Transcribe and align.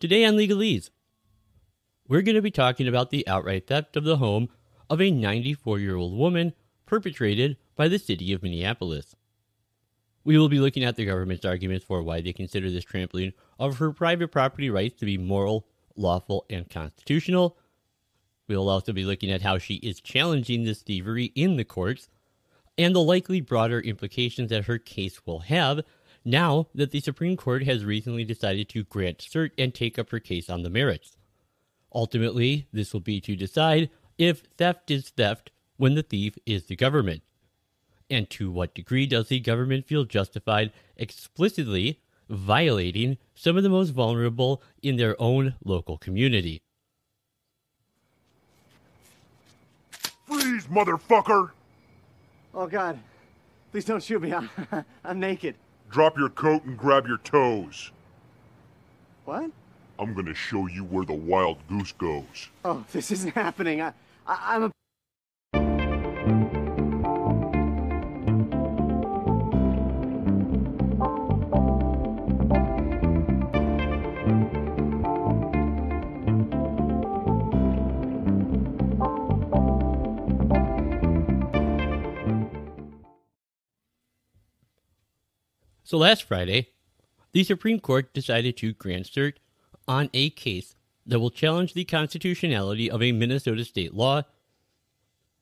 Today 0.00 0.24
on 0.24 0.36
Legalese, 0.36 0.90
we're 2.06 2.22
going 2.22 2.36
to 2.36 2.42
be 2.42 2.52
talking 2.52 2.86
about 2.86 3.10
the 3.10 3.26
outright 3.26 3.66
theft 3.66 3.96
of 3.96 4.04
the 4.04 4.18
home 4.18 4.48
of 4.88 5.00
a 5.00 5.10
94 5.10 5.80
year 5.80 5.96
old 5.96 6.16
woman 6.16 6.52
perpetrated 6.86 7.56
by 7.74 7.88
the 7.88 7.98
city 7.98 8.32
of 8.32 8.40
Minneapolis. 8.40 9.16
We 10.22 10.38
will 10.38 10.48
be 10.48 10.60
looking 10.60 10.84
at 10.84 10.94
the 10.94 11.04
government's 11.04 11.44
arguments 11.44 11.84
for 11.84 12.00
why 12.00 12.20
they 12.20 12.32
consider 12.32 12.70
this 12.70 12.84
trampling 12.84 13.32
of 13.58 13.78
her 13.78 13.90
private 13.90 14.28
property 14.28 14.70
rights 14.70 15.00
to 15.00 15.04
be 15.04 15.18
moral, 15.18 15.66
lawful, 15.96 16.46
and 16.48 16.70
constitutional. 16.70 17.58
We 18.46 18.56
will 18.56 18.68
also 18.68 18.92
be 18.92 19.04
looking 19.04 19.32
at 19.32 19.42
how 19.42 19.58
she 19.58 19.74
is 19.76 20.00
challenging 20.00 20.62
this 20.62 20.80
thievery 20.80 21.32
in 21.34 21.56
the 21.56 21.64
courts 21.64 22.08
and 22.78 22.94
the 22.94 23.02
likely 23.02 23.40
broader 23.40 23.80
implications 23.80 24.50
that 24.50 24.66
her 24.66 24.78
case 24.78 25.26
will 25.26 25.40
have 25.40 25.80
now 26.24 26.68
that 26.74 26.90
the 26.90 27.00
Supreme 27.00 27.36
Court 27.36 27.64
has 27.64 27.84
recently 27.84 28.24
decided 28.24 28.68
to 28.70 28.84
grant 28.84 29.18
cert 29.18 29.50
and 29.56 29.74
take 29.74 29.98
up 29.98 30.10
her 30.10 30.20
case 30.20 30.50
on 30.50 30.62
the 30.62 30.70
merits. 30.70 31.16
Ultimately, 31.94 32.66
this 32.72 32.92
will 32.92 33.00
be 33.00 33.20
to 33.20 33.36
decide 33.36 33.90
if 34.18 34.42
theft 34.56 34.90
is 34.90 35.10
theft 35.10 35.50
when 35.76 35.94
the 35.94 36.02
thief 36.02 36.36
is 36.44 36.66
the 36.66 36.76
government. 36.76 37.22
And 38.10 38.28
to 38.30 38.50
what 38.50 38.74
degree 38.74 39.06
does 39.06 39.28
the 39.28 39.40
government 39.40 39.86
feel 39.86 40.04
justified 40.04 40.72
explicitly 40.96 42.00
violating 42.28 43.18
some 43.34 43.56
of 43.56 43.62
the 43.62 43.68
most 43.68 43.90
vulnerable 43.90 44.62
in 44.82 44.96
their 44.96 45.20
own 45.20 45.54
local 45.64 45.96
community? 45.96 46.62
Freeze, 50.26 50.66
motherfucker! 50.66 51.50
Oh 52.54 52.66
God, 52.66 52.98
please 53.70 53.84
don't 53.84 54.02
shoot 54.02 54.20
me. 54.20 54.32
I'm, 54.32 54.50
I'm 55.04 55.20
naked. 55.20 55.54
Drop 55.90 56.18
your 56.18 56.28
coat 56.28 56.64
and 56.64 56.76
grab 56.76 57.06
your 57.06 57.18
toes. 57.18 57.92
What? 59.24 59.50
I'm 59.98 60.14
gonna 60.14 60.34
show 60.34 60.66
you 60.66 60.84
where 60.84 61.04
the 61.04 61.12
wild 61.12 61.66
goose 61.68 61.92
goes. 61.92 62.50
Oh, 62.64 62.84
this 62.92 63.10
isn't 63.10 63.34
happening. 63.34 63.80
I, 63.80 63.92
I 64.26 64.54
I'm 64.54 64.64
a. 64.64 64.70
So 85.88 85.96
last 85.96 86.24
Friday, 86.24 86.68
the 87.32 87.42
Supreme 87.42 87.80
Court 87.80 88.12
decided 88.12 88.58
to 88.58 88.74
grant 88.74 89.06
cert 89.06 89.36
on 89.86 90.10
a 90.12 90.28
case 90.28 90.76
that 91.06 91.18
will 91.18 91.30
challenge 91.30 91.72
the 91.72 91.86
constitutionality 91.86 92.90
of 92.90 93.02
a 93.02 93.12
Minnesota 93.12 93.64
state 93.64 93.94
law 93.94 94.24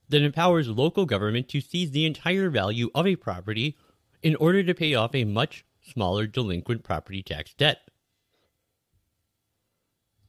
that 0.07 0.21
empowers 0.21 0.69
local 0.69 1.05
government 1.05 1.49
to 1.49 1.59
seize 1.59 1.91
the 1.91 2.05
entire 2.05 2.49
value 2.49 2.89
of 2.95 3.05
a 3.05 3.17
property 3.17 3.75
in 4.23 4.37
order 4.37 4.63
to 4.63 4.73
pay 4.73 4.95
off 4.95 5.13
a 5.13 5.25
much 5.25 5.65
smaller 5.81 6.25
delinquent 6.25 6.81
property 6.81 7.21
tax 7.21 7.53
debt. 7.53 7.81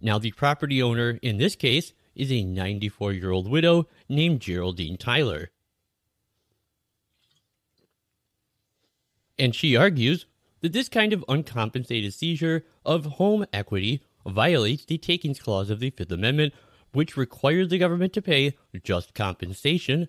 Now, 0.00 0.19
the 0.19 0.33
property 0.33 0.83
owner 0.83 1.20
in 1.22 1.39
this 1.39 1.55
case 1.55 1.92
is 2.16 2.33
a 2.33 2.42
94 2.42 3.12
year 3.12 3.30
old 3.30 3.48
widow 3.48 3.86
named 4.08 4.41
Geraldine 4.41 4.96
Tyler. 4.96 5.52
And 9.39 9.55
she 9.55 9.77
argues 9.77 10.27
that 10.61 10.72
this 10.72 10.89
kind 10.89 11.12
of 11.12 11.25
uncompensated 11.28 12.12
seizure 12.12 12.64
of 12.84 13.05
home 13.05 13.47
equity 13.53 14.03
violates 14.27 14.84
the 14.84 14.98
takings 14.98 15.39
clause 15.39 15.70
of 15.70 15.80
the 15.80 15.91
Fifth 15.91 16.11
Amendment, 16.11 16.53
which 16.92 17.17
requires 17.17 17.69
the 17.69 17.78
government 17.78 18.12
to 18.14 18.22
pay 18.22 18.56
just 18.83 19.14
compensation 19.14 20.08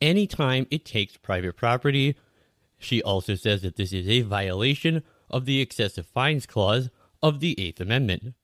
anytime 0.00 0.66
it 0.70 0.84
takes 0.84 1.16
private 1.16 1.56
property. 1.56 2.16
She 2.78 3.02
also 3.02 3.34
says 3.34 3.62
that 3.62 3.76
this 3.76 3.92
is 3.92 4.08
a 4.08 4.22
violation 4.22 5.02
of 5.28 5.44
the 5.44 5.60
excessive 5.60 6.06
fines 6.06 6.46
clause 6.46 6.90
of 7.22 7.40
the 7.40 7.58
Eighth 7.60 7.80
Amendment. 7.80 8.34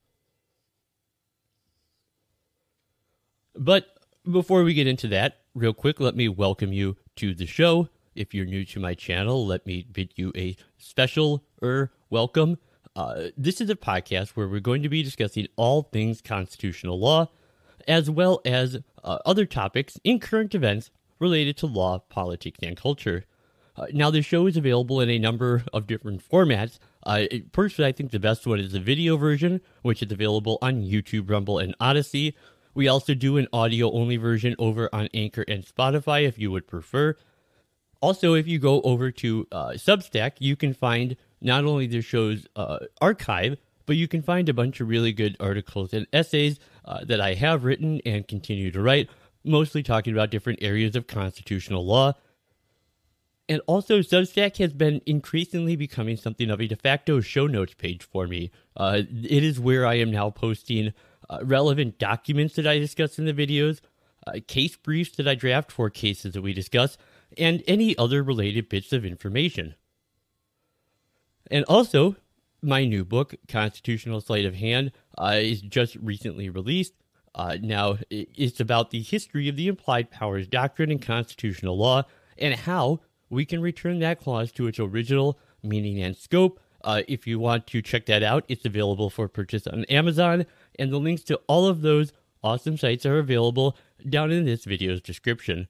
But 3.55 3.87
before 4.29 4.63
we 4.63 4.73
get 4.73 4.87
into 4.87 5.07
that, 5.07 5.39
real 5.55 5.73
quick, 5.73 5.99
let 5.99 6.15
me 6.15 6.27
welcome 6.27 6.71
you 6.71 6.97
to 7.15 7.33
the 7.33 7.47
show. 7.47 7.89
If 8.17 8.33
you're 8.33 8.47
new 8.47 8.65
to 8.65 8.79
my 8.79 8.95
channel, 8.95 9.45
let 9.45 9.67
me 9.67 9.85
bid 9.91 10.13
you 10.15 10.31
a 10.35 10.57
special 10.75 11.43
er 11.61 11.91
welcome. 12.09 12.57
Uh, 12.95 13.27
this 13.37 13.61
is 13.61 13.69
a 13.69 13.75
podcast 13.75 14.29
where 14.29 14.47
we're 14.47 14.59
going 14.59 14.81
to 14.81 14.89
be 14.89 15.03
discussing 15.03 15.47
all 15.55 15.83
things 15.83 16.19
constitutional 16.19 16.99
law, 16.99 17.29
as 17.87 18.09
well 18.09 18.41
as 18.43 18.79
uh, 19.03 19.19
other 19.23 19.45
topics 19.45 19.99
in 20.03 20.19
current 20.19 20.55
events 20.55 20.89
related 21.19 21.57
to 21.57 21.67
law, 21.67 21.99
politics, 21.99 22.57
and 22.63 22.75
culture. 22.75 23.25
Uh, 23.75 23.85
now, 23.93 24.09
the 24.09 24.23
show 24.23 24.47
is 24.47 24.57
available 24.57 24.99
in 24.99 25.11
a 25.11 25.19
number 25.19 25.63
of 25.71 25.85
different 25.85 26.27
formats. 26.27 26.79
Uh, 27.03 27.25
personally, 27.51 27.87
I 27.87 27.91
think 27.91 28.09
the 28.09 28.19
best 28.19 28.47
one 28.47 28.59
is 28.59 28.71
the 28.71 28.79
video 28.79 29.15
version, 29.17 29.61
which 29.83 30.01
is 30.01 30.11
available 30.11 30.57
on 30.63 30.81
YouTube, 30.81 31.29
Rumble, 31.29 31.59
and 31.59 31.75
Odysee. 31.79 32.33
We 32.73 32.87
also 32.87 33.13
do 33.13 33.37
an 33.37 33.47
audio 33.53 33.91
only 33.91 34.17
version 34.17 34.55
over 34.57 34.89
on 34.91 35.07
Anchor 35.13 35.45
and 35.47 35.63
Spotify 35.63 36.27
if 36.27 36.39
you 36.39 36.49
would 36.49 36.67
prefer. 36.67 37.15
Also, 38.01 38.33
if 38.33 38.47
you 38.47 38.59
go 38.59 38.81
over 38.81 39.11
to 39.11 39.47
uh, 39.51 39.69
Substack, 39.71 40.33
you 40.39 40.55
can 40.55 40.73
find 40.73 41.15
not 41.41 41.65
only 41.65 41.87
the 41.87 42.01
show's 42.01 42.47
uh, 42.55 42.79
archive, 43.01 43.57
but 43.85 43.95
you 43.95 44.07
can 44.07 44.21
find 44.21 44.49
a 44.49 44.53
bunch 44.53 44.79
of 44.79 44.87
really 44.87 45.13
good 45.13 45.35
articles 45.39 45.93
and 45.93 46.05
essays 46.13 46.59
uh, 46.85 47.03
that 47.05 47.21
I 47.21 47.33
have 47.33 47.63
written 47.63 48.01
and 48.05 48.27
continue 48.27 48.71
to 48.71 48.81
write, 48.81 49.09
mostly 49.43 49.81
talking 49.81 50.13
about 50.13 50.29
different 50.29 50.59
areas 50.61 50.95
of 50.95 51.07
constitutional 51.07 51.85
law. 51.85 52.13
And 53.49 53.61
also, 53.65 53.99
Substack 53.99 54.57
has 54.57 54.73
been 54.73 55.01
increasingly 55.05 55.77
becoming 55.77 56.17
something 56.17 56.49
of 56.49 56.59
a 56.59 56.67
de 56.67 56.75
facto 56.75 57.21
show 57.21 57.47
notes 57.47 57.73
page 57.75 58.03
for 58.03 58.27
me. 58.27 58.51
Uh, 58.75 59.03
it 59.09 59.43
is 59.43 59.57
where 59.57 59.85
I 59.85 59.95
am 59.95 60.11
now 60.11 60.29
posting 60.29 60.93
uh, 61.29 61.39
relevant 61.43 61.97
documents 61.97 62.55
that 62.55 62.67
I 62.67 62.77
discuss 62.77 63.17
in 63.17 63.25
the 63.25 63.33
videos, 63.33 63.79
uh, 64.25 64.33
case 64.47 64.75
briefs 64.75 65.15
that 65.15 65.29
I 65.29 65.35
draft 65.35 65.71
for 65.71 65.89
cases 65.89 66.33
that 66.33 66.41
we 66.41 66.51
discuss, 66.51 66.97
and 67.37 67.63
any 67.67 67.97
other 67.97 68.23
related 68.23 68.69
bits 68.69 68.93
of 68.93 69.05
information. 69.05 69.75
And 71.49 71.63
also, 71.65 72.15
my 72.61 72.85
new 72.85 73.05
book, 73.05 73.35
Constitutional 73.47 74.21
Sleight 74.21 74.45
of 74.45 74.55
Hand, 74.55 74.91
uh, 75.17 75.37
is 75.37 75.61
just 75.61 75.95
recently 75.97 76.49
released. 76.49 76.93
Uh, 77.35 77.57
now, 77.61 77.97
it's 78.09 78.59
about 78.59 78.89
the 78.89 79.01
history 79.01 79.47
of 79.47 79.55
the 79.55 79.67
implied 79.67 80.09
powers 80.09 80.47
doctrine 80.47 80.91
in 80.91 80.99
constitutional 80.99 81.77
law 81.77 82.03
and 82.37 82.55
how 82.55 82.99
we 83.29 83.45
can 83.45 83.61
return 83.61 83.99
that 83.99 84.19
clause 84.19 84.51
to 84.53 84.67
its 84.67 84.79
original 84.79 85.39
meaning 85.61 86.01
and 86.01 86.17
scope. 86.17 86.59
Uh, 86.83 87.01
if 87.07 87.27
you 87.27 87.39
want 87.39 87.67
to 87.67 87.81
check 87.81 88.05
that 88.05 88.23
out, 88.23 88.45
it's 88.47 88.65
available 88.65 89.09
for 89.09 89.27
purchase 89.27 89.67
on 89.67 89.83
Amazon, 89.85 90.45
and 90.79 90.91
the 90.91 90.99
links 90.99 91.23
to 91.23 91.39
all 91.47 91.67
of 91.67 91.81
those 91.81 92.13
awesome 92.43 92.77
sites 92.77 93.05
are 93.05 93.19
available 93.19 93.75
down 94.09 94.31
in 94.31 94.45
this 94.45 94.63
video's 94.65 95.01
description. 95.01 95.67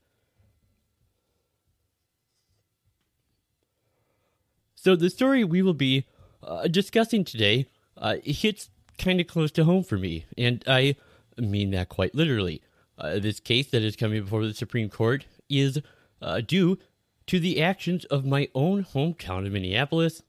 So 4.88 4.96
the 4.96 5.09
story 5.09 5.44
we 5.44 5.62
will 5.62 5.74
be 5.74 6.06
uh, 6.42 6.70
discussing 6.70 7.25
today 7.25 7.66
uh, 7.98 8.16
hits 8.24 8.70
kind 8.98 9.20
of 9.20 9.28
close 9.28 9.52
to 9.52 9.66
home 9.66 9.84
for 9.84 9.98
me, 9.98 10.25
and 10.38 10.64
I 10.66 10.96
mean 11.38 11.72
that 11.72 11.90
quite 11.90 12.16
literally. 12.16 12.62
Uh, 12.98 13.20
this 13.20 13.42
case 13.42 13.70
that 13.72 13.81
is 13.81 13.98
coming 13.98 14.24
before 14.24 14.46
the 14.46 14.53
Supreme 14.53 14.90
Court 14.90 15.25
is 15.50 15.81
uh, 16.22 16.40
due 16.40 16.80
to 17.25 17.38
the 17.38 17.62
actions 17.62 18.06
of 18.06 18.25
my 18.25 18.48
own 18.56 18.86
hometown 18.86 19.46
of 19.46 19.52
Minneapolis. 19.52 20.24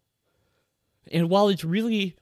And 1.12 1.30
while 1.30 1.48
it's 1.48 1.62
really 1.62 2.16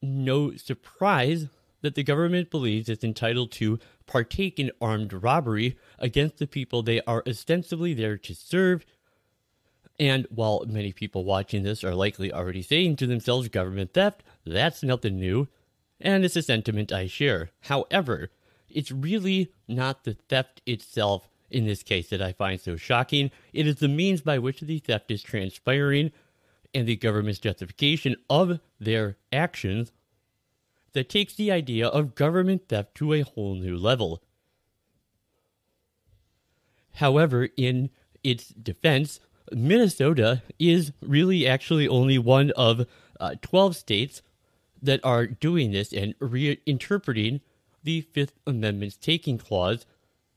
no 0.00 0.54
surprise 0.54 1.48
that 1.80 1.96
the 1.96 2.04
government 2.04 2.52
believes 2.52 2.88
it's 2.88 3.02
entitled 3.02 3.50
to 3.50 3.80
partake 4.06 4.60
in 4.60 4.70
armed 4.80 5.12
robbery 5.12 5.76
against 5.98 6.38
the 6.38 6.46
people 6.46 6.84
they 6.84 7.00
are 7.00 7.24
ostensibly 7.26 7.94
there 7.94 8.16
to 8.16 8.32
serve, 8.32 8.86
and 10.00 10.26
while 10.30 10.64
many 10.66 10.92
people 10.92 11.24
watching 11.24 11.62
this 11.62 11.84
are 11.84 11.94
likely 11.94 12.32
already 12.32 12.62
saying 12.62 12.96
to 12.96 13.06
themselves 13.06 13.48
government 13.48 13.92
theft, 13.92 14.22
that's 14.46 14.82
nothing 14.82 15.20
new, 15.20 15.46
and 16.00 16.24
it's 16.24 16.36
a 16.36 16.42
sentiment 16.42 16.90
I 16.90 17.06
share. 17.06 17.50
However, 17.64 18.30
it's 18.70 18.90
really 18.90 19.52
not 19.68 20.04
the 20.04 20.14
theft 20.14 20.62
itself 20.64 21.28
in 21.50 21.66
this 21.66 21.82
case 21.82 22.08
that 22.08 22.22
I 22.22 22.32
find 22.32 22.58
so 22.58 22.76
shocking. 22.76 23.30
It 23.52 23.66
is 23.66 23.76
the 23.76 23.88
means 23.88 24.22
by 24.22 24.38
which 24.38 24.60
the 24.60 24.78
theft 24.78 25.10
is 25.10 25.22
transpiring 25.22 26.12
and 26.72 26.88
the 26.88 26.96
government's 26.96 27.38
justification 27.38 28.16
of 28.30 28.60
their 28.80 29.18
actions 29.30 29.92
that 30.92 31.10
takes 31.10 31.34
the 31.34 31.52
idea 31.52 31.86
of 31.86 32.14
government 32.14 32.68
theft 32.70 32.94
to 32.94 33.12
a 33.12 33.20
whole 33.20 33.54
new 33.54 33.76
level. 33.76 34.22
However, 36.94 37.50
in 37.58 37.90
its 38.24 38.48
defense, 38.48 39.20
Minnesota 39.52 40.42
is 40.58 40.92
really 41.02 41.46
actually 41.46 41.88
only 41.88 42.18
one 42.18 42.50
of 42.52 42.86
uh, 43.18 43.34
12 43.42 43.76
states 43.76 44.22
that 44.82 45.00
are 45.04 45.26
doing 45.26 45.72
this 45.72 45.92
and 45.92 46.18
reinterpreting 46.18 47.40
the 47.82 48.00
Fifth 48.00 48.38
Amendment's 48.46 48.96
taking 48.96 49.38
clause 49.38 49.86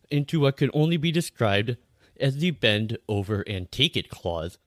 into 0.10 0.42
what 0.42 0.58
can 0.58 0.70
only 0.74 0.98
be 0.98 1.12
described 1.12 1.78
as 2.20 2.38
the 2.38 2.52
bend 2.52 2.98
over 3.08 3.42
and 3.42 3.72
take 3.72 3.98
it 3.98 4.10
clause. 4.10 4.58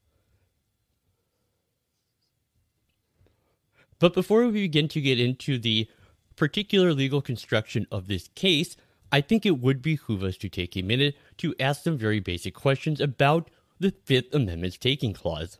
But 3.98 4.14
before 4.14 4.44
we 4.46 4.52
begin 4.52 4.88
to 4.88 5.00
get 5.00 5.18
into 5.18 5.58
the 5.58 5.88
particular 6.36 6.92
legal 6.92 7.22
construction 7.22 7.86
of 7.90 8.08
this 8.08 8.28
case, 8.34 8.76
I 9.10 9.20
think 9.20 9.46
it 9.46 9.58
would 9.60 9.80
behoove 9.80 10.22
us 10.22 10.36
to 10.38 10.48
take 10.48 10.76
a 10.76 10.82
minute 10.82 11.16
to 11.38 11.54
ask 11.58 11.84
some 11.84 11.96
very 11.96 12.20
basic 12.20 12.54
questions 12.54 13.00
about 13.00 13.50
the 13.78 13.92
Fifth 14.04 14.34
Amendment's 14.34 14.78
taking 14.78 15.12
clause. 15.12 15.58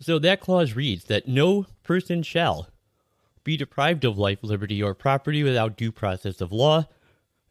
So 0.00 0.18
that 0.18 0.40
clause 0.40 0.74
reads 0.74 1.04
that 1.04 1.28
no 1.28 1.66
person 1.84 2.24
shall 2.24 2.68
be 3.44 3.56
deprived 3.56 4.04
of 4.04 4.18
life, 4.18 4.38
liberty, 4.42 4.82
or 4.82 4.94
property 4.94 5.42
without 5.42 5.76
due 5.76 5.92
process 5.92 6.40
of 6.40 6.52
law, 6.52 6.86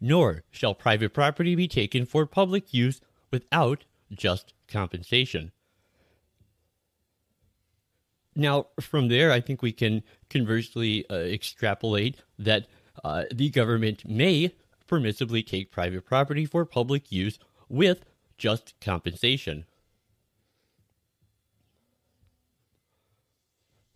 nor 0.02 0.44
shall 0.52 0.74
private 0.74 1.14
property 1.14 1.56
be 1.56 1.68
taken 1.68 2.06
for 2.06 2.26
public 2.26 2.74
use 2.74 3.00
without 3.32 3.86
just 4.12 4.54
compensation. 4.68 5.52
Now, 8.36 8.68
from 8.80 9.10
there, 9.10 9.32
I 9.32 9.42
think 9.42 9.62
we 9.62 9.74
can 9.74 10.04
conversely 10.30 11.06
uh, 11.10 11.16
extrapolate 11.16 12.18
that 12.40 12.68
uh, 13.04 13.26
the 13.34 13.50
government 13.50 14.08
may 14.08 14.54
permissibly 14.88 15.46
take 15.46 15.72
private 15.72 16.06
property 16.06 16.46
for 16.46 16.66
public 16.66 17.12
use 17.12 17.40
with 17.70 18.06
just 18.38 18.74
compensation. 18.82 19.66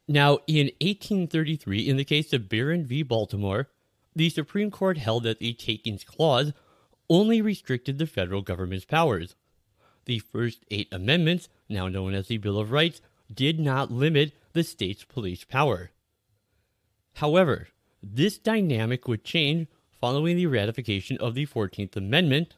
Now, 0.08 0.40
in 0.48 0.68
1833, 0.82 1.90
in 1.90 1.98
the 1.98 2.04
case 2.04 2.32
of 2.32 2.48
Barron 2.48 2.86
v. 2.86 3.02
Baltimore, 3.02 3.70
the 4.16 4.30
Supreme 4.30 4.70
Court 4.70 4.98
held 4.98 5.24
that 5.24 5.40
the 5.40 5.54
Takings 5.54 6.04
Clause 6.04 6.54
only 7.10 7.42
restricted 7.42 7.98
the 7.98 8.06
federal 8.06 8.42
government's 8.42 8.86
powers. 8.86 9.36
The 10.06 10.20
first 10.20 10.64
eight 10.70 10.88
amendments, 10.92 11.50
now 11.68 11.88
known 11.88 12.14
as 12.14 12.28
the 12.28 12.38
Bill 12.38 12.60
of 12.60 12.72
Rights, 12.72 13.02
did 13.33 13.60
not 13.60 13.92
limit 13.92 14.33
the 14.54 14.63
state's 14.63 15.04
police 15.04 15.44
power. 15.44 15.92
However, 17.16 17.69
this 18.01 18.38
dynamic 18.38 19.07
would 19.07 19.24
change 19.24 19.68
following 20.00 20.36
the 20.36 20.48
ratification 20.48 21.18
of 21.18 21.33
the 21.33 21.45
14th 21.45 21.95
Amendment 21.95 22.56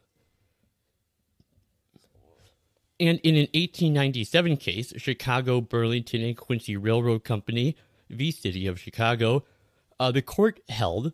and 2.99 3.19
in 3.19 3.35
an 3.35 3.47
1897 3.53 4.57
case, 4.57 4.93
Chicago, 4.97 5.61
Burlington, 5.61 6.21
and 6.21 6.35
Quincy 6.35 6.75
Railroad 6.75 7.23
Company 7.23 7.75
v. 8.09 8.31
City 8.31 8.65
of 8.65 8.79
Chicago, 8.79 9.43
uh, 9.99 10.11
the 10.11 10.21
court 10.21 10.59
held 10.69 11.13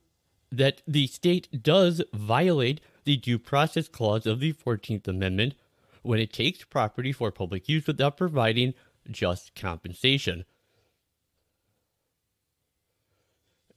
that 0.51 0.81
the 0.87 1.07
state 1.07 1.63
does 1.63 2.01
violate 2.13 2.79
the 3.03 3.17
Due 3.17 3.39
Process 3.39 3.89
Clause 3.89 4.25
of 4.25 4.39
the 4.39 4.53
14th 4.53 5.07
Amendment 5.07 5.55
when 6.03 6.19
it 6.19 6.31
takes 6.31 6.63
property 6.63 7.11
for 7.11 7.31
public 7.31 7.67
use 7.67 7.87
without 7.87 8.17
providing 8.17 8.73
just 9.09 9.55
compensation. 9.55 10.45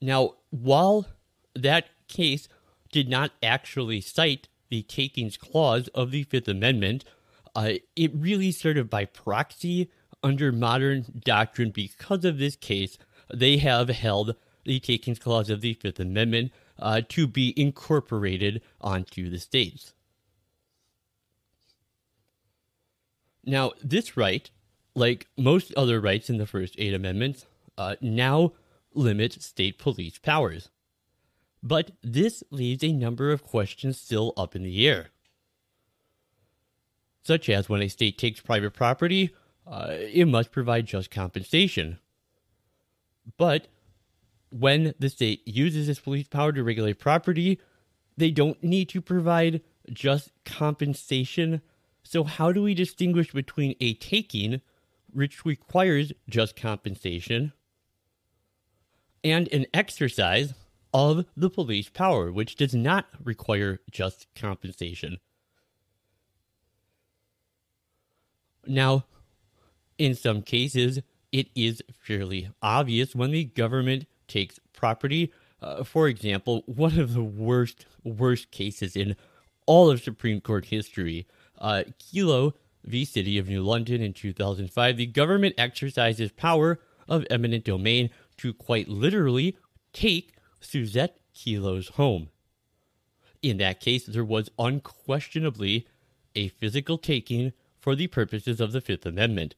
Now, 0.01 0.35
while 0.51 1.07
that 1.55 1.89
case 2.09 2.49
did 2.93 3.09
not 3.09 3.33
actually 3.43 4.01
cite 4.01 4.49
the 4.69 4.83
takings 4.83 5.37
clause 5.37 5.89
of 5.89 6.11
the 6.11 6.25
Fifth 6.25 6.49
Amendment, 6.49 7.05
uh, 7.55 7.73
it 7.97 8.13
really 8.15 8.53
sort 8.53 8.77
of 8.77 8.91
by 8.91 9.07
proxy 9.07 9.91
under 10.23 10.53
modern 10.53 11.23
doctrine 11.25 11.71
because 11.71 12.25
of 12.25 12.39
this 12.39 12.57
case 12.57 12.99
they 13.33 13.57
have 13.57 13.89
held 13.89 14.35
the 14.65 14.81
takings 14.81 15.19
clause 15.19 15.49
of 15.49 15.61
the 15.61 15.75
fifth 15.75 16.01
amendment 16.01 16.53
uh, 16.79 17.01
to 17.09 17.27
be 17.27 17.55
incorporated 17.57 18.61
onto 18.81 19.31
the 19.31 19.39
states 19.39 19.95
now 23.45 23.73
this 23.83 24.17
right 24.17 24.51
like 24.97 25.29
most 25.37 25.73
other 25.77 26.01
rights 26.01 26.29
in 26.29 26.39
the 26.39 26.47
first 26.47 26.75
eight 26.79 26.95
amendments 26.95 27.47
uh, 27.79 27.95
now 28.01 28.53
limits 28.95 29.45
state 29.45 29.79
police 29.79 30.19
powers 30.19 30.71
but 31.63 31.93
this 32.03 32.43
leaves 32.51 32.83
a 32.83 32.93
number 32.93 33.31
of 33.31 33.45
questions 33.45 34.01
still 34.01 34.33
up 34.37 34.57
in 34.57 34.65
the 34.65 34.89
air 34.89 35.11
such 37.27 37.49
as 37.49 37.69
when 37.69 37.83
a 37.83 37.89
state 37.89 38.19
takes 38.19 38.41
private 38.41 38.73
property, 38.73 39.35
uh, 39.67 39.89
it 39.91 40.27
must 40.27 40.53
provide 40.53 40.87
just 40.87 41.11
compensation. 41.11 41.99
But 43.37 43.67
when 44.51 44.95
the 45.01 45.09
state 45.09 45.43
uses 45.45 45.89
its 45.89 45.99
police 45.99 46.29
power 46.29 46.53
to 46.53 46.63
regulate 46.63 47.01
property, 47.01 47.61
they 48.17 48.31
don't 48.31 48.63
need 48.63 48.89
to 48.91 49.01
provide 49.01 49.61
just 49.91 50.31
compensation. 50.45 51.63
So, 52.05 52.23
how 52.23 52.53
do 52.53 52.63
we 52.63 52.75
distinguish 52.75 53.33
between 53.33 53.75
a 53.81 53.95
taking, 53.95 54.61
which 55.13 55.45
requires 55.45 56.13
just 56.29 56.57
compensation, 56.57 57.53
and 59.25 59.49
an 59.53 59.67
exercise 59.75 60.55
of 60.93 61.25
the 61.37 61.51
police 61.51 61.89
power, 61.89 62.33
which 62.33 62.57
does 62.57 62.75
not 62.75 63.07
require 63.23 63.81
just 63.91 64.27
compensation? 64.35 65.19
Now, 68.67 69.05
in 69.99 70.15
some 70.15 70.43
cases, 70.43 71.01
it 71.33 71.49
is 71.55 71.83
fairly 71.93 72.51
obvious 72.63 73.15
when 73.15 73.31
the 73.31 73.45
government 73.45 74.07
takes 74.29 74.59
property. 74.73 75.33
Uh, 75.61 75.85
for 75.85 76.09
example, 76.09 76.63
one 76.67 76.99
of 76.99 77.15
the 77.15 77.23
worst, 77.23 77.87
worst 78.05 78.51
cases 78.51 78.97
in 78.97 79.17
all 79.67 79.91
of 79.91 80.03
Supreme 80.03 80.41
Court 80.41 80.67
history, 80.67 81.27
uh, 81.59 81.85
Kelo 81.99 82.53
v. 82.87 83.05
City 83.05 83.39
of 83.39 83.49
New 83.49 83.63
London 83.63 84.01
in 84.01 84.13
2005, 84.13 84.97
the 84.97 85.07
government 85.07 85.55
exercises 85.59 86.31
power 86.33 86.79
of 87.09 87.27
eminent 87.31 87.65
domain 87.65 88.11
to 88.39 88.53
quite 88.53 88.89
literally 88.89 89.57
take 89.93 90.35
Suzette 90.61 91.19
Kelo's 91.35 91.89
home. 91.91 92.29
In 93.43 93.59
that 93.59 93.81
case, 93.81 94.07
there 94.07 94.25
was 94.25 94.51
unquestionably 94.59 95.87
a 96.35 96.49
physical 96.49 96.99
taking 96.99 97.53
for 97.79 97.95
the 97.95 98.07
purposes 98.07 98.61
of 98.61 98.73
the 98.73 98.81
Fifth 98.81 99.07
Amendment. 99.07 99.55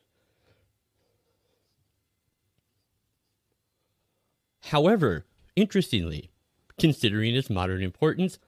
However, 4.65 5.25
interestingly, 5.57 6.31
considering 6.79 7.35
its 7.35 7.49
modern 7.49 7.83
importance, 7.83 8.39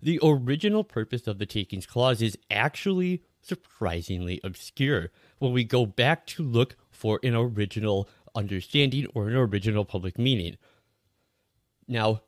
the 0.00 0.20
original 0.22 0.84
purpose 0.84 1.26
of 1.26 1.38
the 1.38 1.46
Takings 1.46 1.86
Clause 1.86 2.22
is 2.22 2.38
actually 2.50 3.22
surprisingly 3.46 4.40
obscure 4.42 5.10
when 5.38 5.52
we 5.52 5.64
go 5.64 5.86
back 5.86 6.26
to 6.26 6.42
look 6.42 6.76
for 6.90 7.20
an 7.22 7.34
original 7.34 8.08
understanding 8.34 9.06
or 9.14 9.28
an 9.28 9.36
original 9.36 9.84
public 9.84 10.18
meaning. 10.18 10.56
Now, 11.88 12.22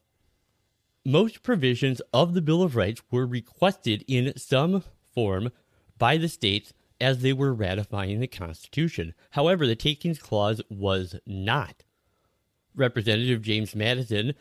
most 1.04 1.42
provisions 1.42 2.00
of 2.12 2.34
the 2.34 2.42
Bill 2.42 2.62
of 2.62 2.76
Rights 2.76 3.02
were 3.10 3.26
requested 3.26 4.04
in 4.06 4.37
some 4.37 4.84
form 5.14 5.50
by 5.96 6.16
the 6.16 6.28
states 6.28 6.72
as 7.00 7.20
they 7.20 7.32
were 7.32 7.54
ratifying 7.54 8.20
the 8.20 8.26
Constitution. 8.26 9.14
However, 9.30 9.66
the 9.66 9.76
Takings 9.76 10.18
Clause 10.18 10.60
was 10.68 11.16
not. 11.26 11.84
Representative 12.75 13.42
James 13.42 13.75
Madison 13.75 14.34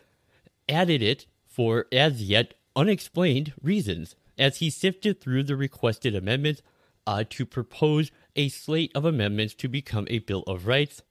added 0.68 1.02
it 1.02 1.26
for 1.46 1.86
as 1.92 2.22
yet 2.22 2.54
unexplained 2.76 3.52
reasons 3.62 4.14
as 4.38 4.58
he 4.58 4.70
sifted 4.70 5.20
through 5.20 5.42
the 5.42 5.56
requested 5.56 6.14
amendments 6.14 6.62
uh, 7.06 7.24
to 7.30 7.46
propose 7.46 8.10
a 8.36 8.48
slate 8.48 8.92
of 8.94 9.04
amendments 9.04 9.54
to 9.54 9.68
become 9.68 10.06
a 10.10 10.18
Bill 10.20 10.42
of 10.46 10.66
Rights. 10.66 11.02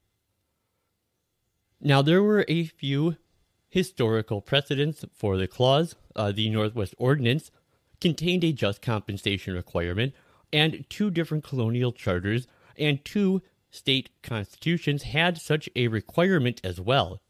Now, 1.81 2.01
there 2.01 2.23
were 2.23 2.45
a 2.47 2.65
few 2.65 3.17
historical 3.69 4.41
precedents 4.41 5.05
for 5.13 5.37
the 5.37 5.47
clause. 5.47 5.95
Uh, 6.15 6.31
the 6.31 6.49
Northwest 6.49 6.95
Ordinance 6.97 7.51
contained 7.99 8.43
a 8.43 8.53
just 8.53 8.81
compensation 8.81 9.53
requirement, 9.53 10.13
and 10.53 10.85
two 10.89 11.09
different 11.11 11.43
colonial 11.43 11.91
charters 11.91 12.47
and 12.77 13.03
two 13.03 13.41
state 13.69 14.09
constitutions 14.23 15.03
had 15.03 15.37
such 15.37 15.69
a 15.75 15.87
requirement 15.87 16.61
as 16.63 16.79
well. 16.79 17.21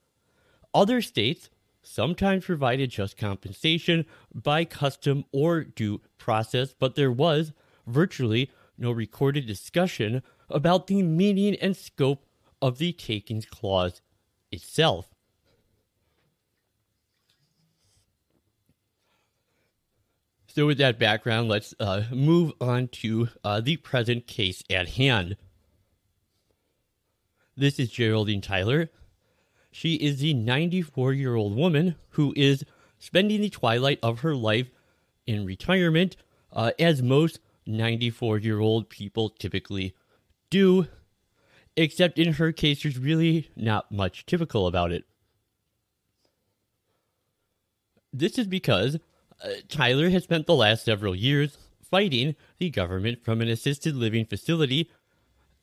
Other 0.74 1.02
states 1.02 1.50
sometimes 1.88 2.46
provided 2.46 2.90
just 2.90 3.18
compensation 3.18 4.06
by 4.34 4.66
custom 4.66 5.26
or 5.32 5.64
due 5.64 6.02
process, 6.18 6.74
but 6.78 6.96
there 6.96 7.12
was 7.12 7.54
virtually 7.86 8.52
no 8.78 8.92
recorded 8.92 9.48
discussion 9.48 10.22
about 10.50 10.88
the 10.88 11.02
meaning 11.02 11.56
and 11.56 11.76
scope 11.76 12.26
of 12.62 12.78
the 12.78 12.92
takings 12.92 13.46
clause 13.46 14.02
itself. 14.52 15.14
So, 20.48 20.66
with 20.66 20.80
that 20.80 20.98
background, 20.98 21.50
let's 21.50 21.76
uh, 21.80 22.04
move 22.12 22.52
on 22.60 22.88
to 22.88 23.30
uh, 23.44 23.62
the 23.62 23.78
present 23.78 24.26
case 24.26 24.64
at 24.72 24.90
hand. 24.90 25.38
This 27.56 27.80
is 27.80 27.90
Geraldine 27.90 28.42
Tyler. 28.42 28.90
She 29.72 29.96
is 29.96 30.20
the 30.20 30.34
94 30.34 31.14
year 31.14 31.36
old 31.36 31.56
woman 31.56 31.96
who 32.12 32.34
is 32.36 32.64
spending 33.00 33.42
the 33.42 33.50
twilight 33.50 34.00
of 34.02 34.22
her 34.22 34.36
life 34.36 34.70
in 35.26 35.46
retirement, 35.46 36.16
uh, 36.52 36.72
as 36.80 37.02
most 37.02 37.40
94 37.66 38.40
year 38.40 38.60
old 38.60 38.90
people 38.90 39.30
typically 39.30 39.94
do, 40.50 40.88
except 41.76 42.18
in 42.18 42.34
her 42.34 42.52
case, 42.52 42.84
there's 42.84 42.98
really 42.98 43.50
not 43.56 43.92
much 43.92 44.26
typical 44.26 44.68
about 44.68 44.92
it. 44.92 45.04
This 48.12 48.38
is 48.40 48.48
because 48.48 48.98
uh, 49.44 49.50
Tyler 49.68 50.10
has 50.10 50.24
spent 50.24 50.48
the 50.48 50.56
last 50.56 50.86
several 50.86 51.16
years 51.16 51.58
fighting 51.90 52.36
the 52.58 52.70
government 52.70 53.24
from 53.24 53.42
an 53.42 53.50
assisted 53.50 53.96
living 53.96 54.26
facility 54.26 54.90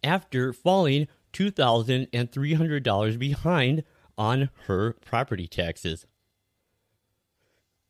after 0.02 0.52
falling 0.52 1.08
$2,300 1.32 3.18
behind 3.18 3.82
on 4.16 4.50
her 4.66 4.94
property 5.04 5.46
taxes. 5.46 6.06